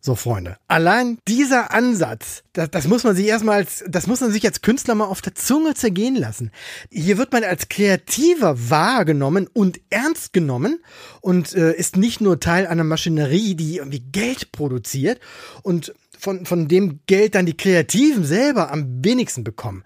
So, 0.00 0.14
Freunde. 0.16 0.58
Allein 0.68 1.16
dieser 1.26 1.72
Ansatz, 1.72 2.42
das, 2.52 2.70
das 2.70 2.86
muss 2.86 3.04
man 3.04 3.16
sich 3.16 3.24
erstmal 3.26 3.56
als, 3.56 3.82
das 3.88 4.06
muss 4.06 4.20
man 4.20 4.30
sich 4.30 4.44
als 4.44 4.60
Künstler 4.60 4.94
mal 4.94 5.06
auf 5.06 5.22
der 5.22 5.34
Zunge 5.34 5.72
zergehen 5.72 6.14
lassen. 6.14 6.50
Hier 6.90 7.16
wird 7.16 7.32
man 7.32 7.42
als 7.42 7.70
Kreativer 7.70 8.68
wahrgenommen 8.68 9.48
und 9.50 9.80
ernst 9.88 10.34
genommen 10.34 10.84
und 11.22 11.54
äh, 11.54 11.72
ist 11.72 11.96
nicht 11.96 12.20
nur 12.20 12.38
Teil 12.38 12.66
einer 12.66 12.84
Maschinerie, 12.84 13.54
die 13.54 13.78
irgendwie 13.78 14.00
Geld 14.00 14.52
produziert 14.52 15.20
und 15.62 15.94
von, 16.24 16.46
von 16.46 16.68
dem 16.68 17.00
Geld 17.06 17.34
dann 17.34 17.44
die 17.44 17.56
Kreativen 17.56 18.24
selber 18.24 18.72
am 18.72 19.04
wenigsten 19.04 19.44
bekommen. 19.44 19.84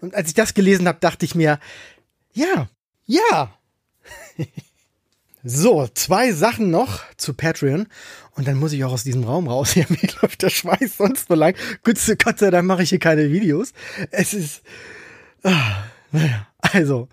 Und 0.00 0.14
als 0.14 0.28
ich 0.28 0.34
das 0.34 0.54
gelesen 0.54 0.86
habe, 0.86 0.98
dachte 1.00 1.26
ich 1.26 1.34
mir, 1.34 1.58
ja, 2.32 2.68
ja. 3.04 3.52
so, 5.44 5.88
zwei 5.92 6.32
Sachen 6.32 6.70
noch 6.70 7.00
zu 7.16 7.34
Patreon. 7.34 7.88
Und 8.36 8.46
dann 8.46 8.58
muss 8.58 8.72
ich 8.72 8.84
auch 8.84 8.92
aus 8.92 9.02
diesem 9.02 9.24
Raum 9.24 9.48
raus. 9.48 9.70
Hier, 9.74 9.86
mir 9.88 10.08
läuft 10.22 10.42
der 10.42 10.50
Schweiß 10.50 10.96
sonst 10.98 11.26
so 11.28 11.34
lang. 11.34 11.56
Gut, 11.82 11.98
Gott 12.24 12.38
sei 12.38 12.50
Dank 12.50 12.66
mache 12.66 12.84
ich 12.84 12.90
hier 12.90 13.00
keine 13.00 13.30
Videos. 13.30 13.72
Es 14.12 14.34
ist, 14.34 14.62
ah, 15.42 15.84
naja, 16.12 16.46
also, 16.60 17.08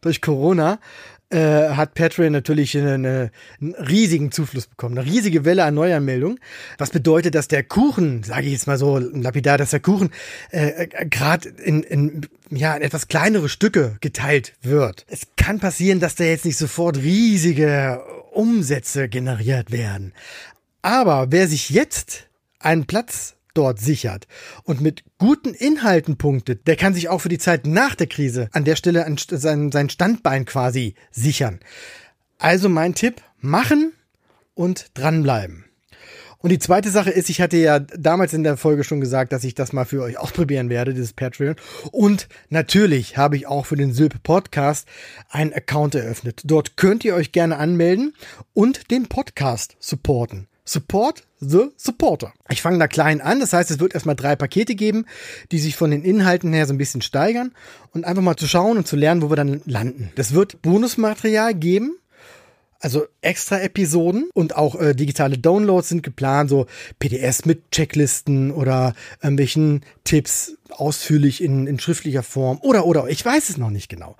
durch 0.00 0.20
Corona 0.20 0.80
äh, 1.30 1.70
hat 1.70 1.94
Patreon 1.94 2.32
natürlich 2.32 2.76
eine, 2.76 2.94
eine, 2.94 3.30
einen 3.60 3.74
riesigen 3.74 4.30
Zufluss 4.30 4.66
bekommen, 4.66 4.98
eine 4.98 5.06
riesige 5.06 5.44
Welle 5.44 5.64
an 5.64 5.74
Neuanmeldungen. 5.74 6.38
Was 6.78 6.90
bedeutet, 6.90 7.34
dass 7.34 7.48
der 7.48 7.64
Kuchen, 7.64 8.22
sage 8.22 8.46
ich 8.46 8.52
jetzt 8.52 8.66
mal 8.66 8.78
so 8.78 8.98
lapidar, 8.98 9.58
dass 9.58 9.70
der 9.70 9.80
Kuchen 9.80 10.10
äh, 10.50 10.84
äh 10.84 11.06
gerade 11.06 11.48
in, 11.48 11.82
in, 11.82 12.26
ja, 12.50 12.74
in 12.74 12.82
etwas 12.82 13.08
kleinere 13.08 13.48
Stücke 13.48 13.96
geteilt 14.00 14.54
wird. 14.62 15.04
Es 15.08 15.22
kann 15.36 15.58
passieren, 15.58 16.00
dass 16.00 16.14
da 16.14 16.24
jetzt 16.24 16.44
nicht 16.44 16.58
sofort 16.58 16.98
riesige 16.98 18.02
Umsätze 18.32 19.08
generiert 19.08 19.72
werden. 19.72 20.12
Aber 20.82 21.32
wer 21.32 21.48
sich 21.48 21.70
jetzt 21.70 22.28
einen 22.60 22.86
Platz 22.86 23.35
dort 23.56 23.80
sichert 23.80 24.26
und 24.64 24.80
mit 24.80 25.04
guten 25.18 25.54
Inhalten 25.54 26.16
punktet, 26.16 26.66
der 26.66 26.76
kann 26.76 26.94
sich 26.94 27.08
auch 27.08 27.20
für 27.20 27.28
die 27.28 27.38
Zeit 27.38 27.66
nach 27.66 27.94
der 27.94 28.06
Krise 28.06 28.48
an 28.52 28.64
der 28.64 28.76
Stelle 28.76 29.04
sein, 29.30 29.72
sein 29.72 29.90
Standbein 29.90 30.44
quasi 30.44 30.94
sichern. 31.10 31.60
Also 32.38 32.68
mein 32.68 32.94
Tipp, 32.94 33.22
machen 33.40 33.92
und 34.54 34.86
dranbleiben. 34.94 35.66
Und 36.38 36.50
die 36.50 36.58
zweite 36.58 36.90
Sache 36.90 37.10
ist, 37.10 37.30
ich 37.30 37.40
hatte 37.40 37.56
ja 37.56 37.80
damals 37.80 38.32
in 38.32 38.44
der 38.44 38.56
Folge 38.56 38.84
schon 38.84 39.00
gesagt, 39.00 39.32
dass 39.32 39.42
ich 39.42 39.54
das 39.54 39.72
mal 39.72 39.84
für 39.84 40.02
euch 40.02 40.18
ausprobieren 40.18 40.68
werde, 40.68 40.94
dieses 40.94 41.12
Patreon. 41.12 41.56
Und 41.90 42.28
natürlich 42.50 43.16
habe 43.16 43.36
ich 43.36 43.46
auch 43.46 43.66
für 43.66 43.76
den 43.76 43.92
Sylp 43.92 44.22
Podcast 44.22 44.86
einen 45.28 45.52
Account 45.52 45.94
eröffnet. 45.94 46.42
Dort 46.44 46.76
könnt 46.76 47.04
ihr 47.04 47.14
euch 47.14 47.32
gerne 47.32 47.56
anmelden 47.56 48.14
und 48.52 48.90
den 48.90 49.08
Podcast 49.08 49.76
supporten. 49.80 50.46
Support 50.68 51.22
the 51.38 51.68
Supporter. 51.76 52.32
Ich 52.48 52.60
fange 52.60 52.78
da 52.78 52.88
klein 52.88 53.20
an, 53.20 53.40
das 53.40 53.52
heißt, 53.52 53.70
es 53.70 53.78
wird 53.78 53.94
erstmal 53.94 54.16
drei 54.16 54.36
Pakete 54.36 54.74
geben, 54.74 55.06
die 55.52 55.58
sich 55.58 55.76
von 55.76 55.90
den 55.90 56.02
Inhalten 56.02 56.52
her 56.52 56.66
so 56.66 56.74
ein 56.74 56.78
bisschen 56.78 57.02
steigern 57.02 57.52
und 57.92 58.04
einfach 58.04 58.22
mal 58.22 58.36
zu 58.36 58.48
schauen 58.48 58.76
und 58.76 58.86
zu 58.86 58.96
lernen, 58.96 59.22
wo 59.22 59.30
wir 59.30 59.36
dann 59.36 59.62
landen. 59.64 60.10
Das 60.16 60.34
wird 60.34 60.60
Bonusmaterial 60.62 61.54
geben, 61.54 61.96
also 62.80 63.06
extra 63.20 63.60
Episoden 63.60 64.28
und 64.34 64.56
auch 64.56 64.74
äh, 64.80 64.94
digitale 64.94 65.38
Downloads 65.38 65.88
sind 65.88 66.02
geplant, 66.02 66.50
so 66.50 66.66
PDS 66.98 67.44
mit 67.44 67.70
Checklisten 67.70 68.50
oder 68.50 68.94
irgendwelchen 69.22 69.82
Tipps 70.04 70.56
ausführlich 70.70 71.42
in, 71.42 71.66
in 71.66 71.78
schriftlicher 71.78 72.22
Form 72.22 72.58
oder 72.62 72.86
oder 72.86 73.08
ich 73.08 73.24
weiß 73.24 73.48
es 73.48 73.56
noch 73.56 73.70
nicht 73.70 73.88
genau. 73.88 74.16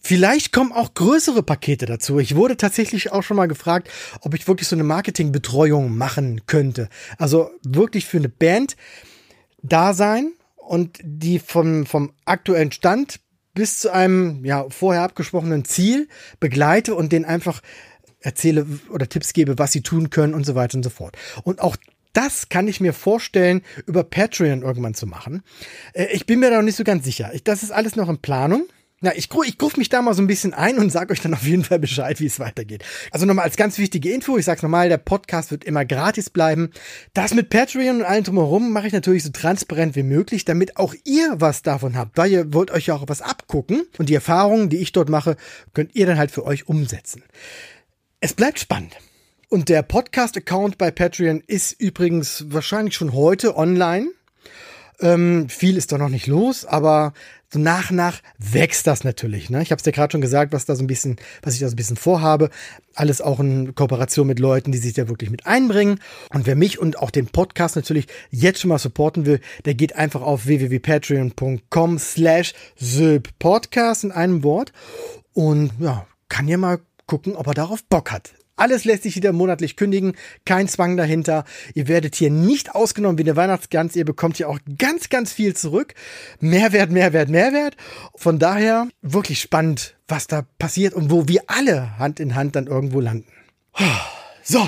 Vielleicht 0.00 0.52
kommen 0.52 0.72
auch 0.72 0.94
größere 0.94 1.42
Pakete 1.42 1.86
dazu. 1.86 2.18
Ich 2.18 2.36
wurde 2.36 2.56
tatsächlich 2.56 3.12
auch 3.12 3.22
schon 3.22 3.36
mal 3.36 3.48
gefragt, 3.48 3.90
ob 4.20 4.34
ich 4.34 4.46
wirklich 4.48 4.68
so 4.68 4.76
eine 4.76 4.84
Marketingbetreuung 4.84 5.96
machen 5.96 6.42
könnte. 6.46 6.88
Also 7.18 7.50
wirklich 7.62 8.06
für 8.06 8.18
eine 8.18 8.28
Band 8.28 8.76
da 9.62 9.94
sein 9.94 10.32
und 10.56 10.98
die 11.02 11.38
vom, 11.38 11.86
vom 11.86 12.12
aktuellen 12.24 12.72
Stand 12.72 13.20
bis 13.54 13.80
zu 13.80 13.92
einem 13.92 14.44
ja 14.44 14.66
vorher 14.70 15.02
abgesprochenen 15.02 15.64
Ziel 15.64 16.08
begleite 16.38 16.94
und 16.94 17.12
den 17.12 17.24
einfach 17.24 17.60
erzähle 18.20 18.66
oder 18.90 19.08
Tipps 19.08 19.32
gebe, 19.32 19.58
was 19.58 19.72
sie 19.72 19.82
tun 19.82 20.10
können 20.10 20.34
und 20.34 20.44
so 20.44 20.54
weiter 20.54 20.76
und 20.76 20.82
so 20.82 20.90
fort. 20.90 21.16
Und 21.42 21.60
auch 21.60 21.76
das 22.12 22.48
kann 22.48 22.68
ich 22.68 22.80
mir 22.80 22.92
vorstellen, 22.92 23.62
über 23.86 24.04
Patreon 24.04 24.62
irgendwann 24.62 24.94
zu 24.94 25.06
machen. 25.06 25.42
Äh, 25.92 26.06
ich 26.12 26.26
bin 26.26 26.40
mir 26.40 26.50
da 26.50 26.56
noch 26.56 26.64
nicht 26.64 26.76
so 26.76 26.84
ganz 26.84 27.04
sicher. 27.04 27.30
Ich, 27.34 27.44
das 27.44 27.62
ist 27.62 27.70
alles 27.70 27.96
noch 27.96 28.08
in 28.08 28.18
Planung. 28.18 28.64
Na, 29.02 29.16
ich, 29.16 29.30
ich 29.46 29.76
mich 29.78 29.88
da 29.88 30.02
mal 30.02 30.12
so 30.12 30.20
ein 30.20 30.26
bisschen 30.26 30.52
ein 30.52 30.76
und 30.76 30.92
sage 30.92 31.12
euch 31.12 31.22
dann 31.22 31.32
auf 31.32 31.44
jeden 31.44 31.64
Fall 31.64 31.78
Bescheid, 31.78 32.20
wie 32.20 32.26
es 32.26 32.38
weitergeht. 32.38 32.84
Also 33.10 33.24
nochmal 33.24 33.46
als 33.46 33.56
ganz 33.56 33.78
wichtige 33.78 34.12
Info, 34.12 34.36
ich 34.36 34.44
sag's 34.44 34.62
nochmal, 34.62 34.90
der 34.90 34.98
Podcast 34.98 35.50
wird 35.50 35.64
immer 35.64 35.86
gratis 35.86 36.28
bleiben. 36.28 36.70
Das 37.14 37.32
mit 37.32 37.48
Patreon 37.48 38.00
und 38.00 38.04
allem 38.04 38.24
drumherum 38.24 38.72
mache 38.72 38.88
ich 38.88 38.92
natürlich 38.92 39.22
so 39.22 39.30
transparent 39.30 39.96
wie 39.96 40.02
möglich, 40.02 40.44
damit 40.44 40.76
auch 40.76 40.94
ihr 41.04 41.36
was 41.38 41.62
davon 41.62 41.96
habt, 41.96 42.18
weil 42.18 42.30
ihr 42.30 42.52
wollt 42.52 42.70
euch 42.72 42.88
ja 42.88 42.94
auch 42.94 43.04
was 43.06 43.22
abgucken 43.22 43.84
und 43.96 44.10
die 44.10 44.14
Erfahrungen, 44.14 44.68
die 44.68 44.76
ich 44.76 44.92
dort 44.92 45.08
mache, 45.08 45.38
könnt 45.72 45.94
ihr 45.94 46.04
dann 46.04 46.18
halt 46.18 46.30
für 46.30 46.44
euch 46.44 46.68
umsetzen. 46.68 47.22
Es 48.22 48.34
bleibt 48.34 48.58
spannend. 48.58 48.98
Und 49.48 49.70
der 49.70 49.82
Podcast-Account 49.82 50.76
bei 50.76 50.90
Patreon 50.90 51.42
ist 51.46 51.72
übrigens 51.80 52.44
wahrscheinlich 52.48 52.94
schon 52.94 53.14
heute 53.14 53.56
online. 53.56 54.10
Ähm, 55.00 55.48
viel 55.48 55.78
ist 55.78 55.90
da 55.90 55.96
noch 55.96 56.10
nicht 56.10 56.26
los, 56.26 56.66
aber 56.66 57.14
so 57.50 57.58
nach 57.58 57.90
nach 57.90 58.20
wächst 58.36 58.86
das 58.86 59.04
natürlich. 59.04 59.48
Ne? 59.48 59.62
Ich 59.62 59.70
habe 59.70 59.78
es 59.78 59.84
dir 59.84 59.92
gerade 59.92 60.12
schon 60.12 60.20
gesagt, 60.20 60.52
was 60.52 60.66
da 60.66 60.76
so 60.76 60.84
ein 60.84 60.86
bisschen, 60.86 61.16
was 61.40 61.54
ich 61.54 61.60
da 61.60 61.68
so 61.68 61.72
ein 61.72 61.76
bisschen 61.76 61.96
vorhabe. 61.96 62.50
Alles 62.94 63.22
auch 63.22 63.40
in 63.40 63.74
Kooperation 63.74 64.26
mit 64.26 64.38
Leuten, 64.38 64.70
die 64.70 64.78
sich 64.78 64.92
da 64.92 65.08
wirklich 65.08 65.30
mit 65.30 65.46
einbringen. 65.46 65.98
Und 66.34 66.44
wer 66.44 66.56
mich 66.56 66.78
und 66.78 66.98
auch 66.98 67.10
den 67.10 67.26
Podcast 67.26 67.74
natürlich 67.74 68.06
jetzt 68.30 68.60
schon 68.60 68.68
mal 68.68 68.78
supporten 68.78 69.24
will, 69.24 69.40
der 69.64 69.72
geht 69.72 69.96
einfach 69.96 70.20
auf 70.20 70.44
www.patreon.com 70.44 71.98
slash 71.98 72.52
Podcast 73.38 74.04
in 74.04 74.12
einem 74.12 74.42
Wort 74.42 74.74
und 75.32 75.72
ja, 75.78 76.06
kann 76.28 76.48
ja 76.48 76.58
mal 76.58 76.80
gucken, 77.10 77.34
ob 77.34 77.48
er 77.48 77.54
darauf 77.54 77.82
Bock 77.82 78.12
hat. 78.12 78.30
Alles 78.54 78.84
lässt 78.84 79.02
sich 79.02 79.16
wieder 79.16 79.32
monatlich 79.32 79.74
kündigen, 79.74 80.12
kein 80.44 80.68
Zwang 80.68 80.96
dahinter. 80.96 81.44
Ihr 81.74 81.88
werdet 81.88 82.14
hier 82.14 82.30
nicht 82.30 82.74
ausgenommen 82.74 83.18
wie 83.18 83.22
eine 83.22 83.34
Weihnachtsgans. 83.34 83.96
Ihr 83.96 84.04
bekommt 84.04 84.36
hier 84.36 84.48
auch 84.48 84.60
ganz, 84.78 85.08
ganz 85.08 85.32
viel 85.32 85.56
zurück. 85.56 85.94
Mehrwert, 86.38 86.92
Mehrwert, 86.92 87.30
Mehrwert. 87.30 87.76
Von 88.14 88.38
daher 88.38 88.86
wirklich 89.02 89.40
spannend, 89.40 89.96
was 90.06 90.28
da 90.28 90.46
passiert 90.58 90.94
und 90.94 91.10
wo 91.10 91.26
wir 91.26 91.42
alle 91.48 91.98
Hand 91.98 92.20
in 92.20 92.36
Hand 92.36 92.54
dann 92.54 92.68
irgendwo 92.68 93.00
landen. 93.00 93.26
So, 94.44 94.64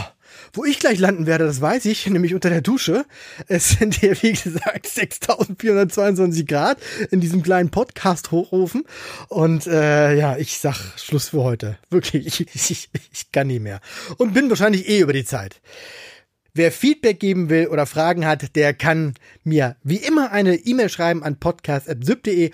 wo 0.55 0.65
ich 0.65 0.79
gleich 0.79 0.99
landen 0.99 1.27
werde, 1.27 1.47
das 1.47 1.61
weiß 1.61 1.87
ich, 1.87 2.07
nämlich 2.07 2.35
unter 2.35 2.51
der 2.51 2.61
Dusche. 2.61 3.07
Es 3.49 3.71
sind 3.71 3.95
hier, 3.95 4.21
wie 4.23 4.33
gesagt, 4.33 4.87
6422 4.87 6.47
Grad 6.47 6.79
in 7.11 7.21
diesem 7.21 7.43
kleinen 7.43 7.71
Podcast-Hochofen. 7.71 8.85
Und 9.29 9.67
äh, 9.67 10.15
ja, 10.15 10.37
ich 10.37 10.59
sag 10.59 10.77
Schluss 10.97 11.31
für 11.31 11.43
heute. 11.43 11.79
Wirklich, 11.91 12.41
ich, 12.41 12.71
ich, 12.71 12.91
ich 13.13 13.33
kann 13.33 13.47
nie 13.47 13.61
mehr. 13.61 13.81
Und 14.19 14.35
bin 14.35 14.51
wahrscheinlich 14.51 14.89
eh 14.89 15.01
über 15.01 15.13
die 15.15 15.25
Zeit. 15.25 15.61
Wer 16.55 16.71
Feedback 16.71 17.19
geben 17.19 17.49
will 17.49 17.69
oder 17.69 17.87
Fragen 17.87 18.27
hat, 18.27 18.57
der 18.57 18.75
kann 18.75 19.15
mir 19.43 19.77
wie 19.83 19.97
immer 19.97 20.33
eine 20.33 20.55
E-Mail 20.57 20.91
schreiben 20.91 21.23
an 21.23 21.41
podcast.syb.de 21.41 22.51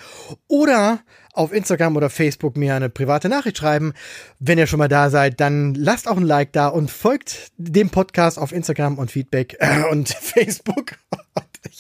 oder 0.46 1.00
auf 1.32 1.52
Instagram 1.52 1.96
oder 1.96 2.08
Facebook 2.08 2.56
mir 2.56 2.76
eine 2.76 2.90
private 2.90 3.28
Nachricht 3.28 3.58
schreiben. 3.58 3.94
Wenn 4.38 4.56
ihr 4.56 4.68
schon 4.68 4.78
mal 4.78 4.86
da 4.86 5.10
seid, 5.10 5.40
dann 5.40 5.74
lasst 5.74 6.06
auch 6.06 6.16
ein 6.16 6.22
Like 6.22 6.52
da 6.52 6.68
und 6.68 6.92
folgt 6.92 7.50
dem 7.56 7.90
Podcast 7.90 8.38
auf 8.38 8.52
Instagram 8.52 8.98
und 8.98 9.10
Feedback 9.10 9.56
äh, 9.58 9.82
und 9.90 10.08
Facebook. 10.20 10.96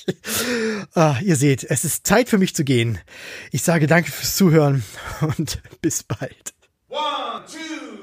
ah, 0.94 1.16
ihr 1.22 1.36
seht, 1.36 1.64
es 1.64 1.84
ist 1.84 2.06
Zeit 2.06 2.28
für 2.28 2.38
mich 2.38 2.54
zu 2.54 2.64
gehen. 2.64 2.98
Ich 3.52 3.62
sage 3.62 3.86
danke 3.86 4.10
fürs 4.10 4.34
Zuhören 4.34 4.82
und 5.20 5.62
bis 5.80 6.02
bald. 6.02 6.54
One, 6.88 7.44
two, 7.46 7.97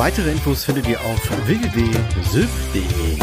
Weitere 0.00 0.30
Infos 0.30 0.64
findet 0.64 0.88
ihr 0.88 0.98
auf 0.98 1.46
www.syf.de. 1.46 3.18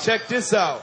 Check 0.00 0.28
this 0.28 0.54
out. 0.54 0.82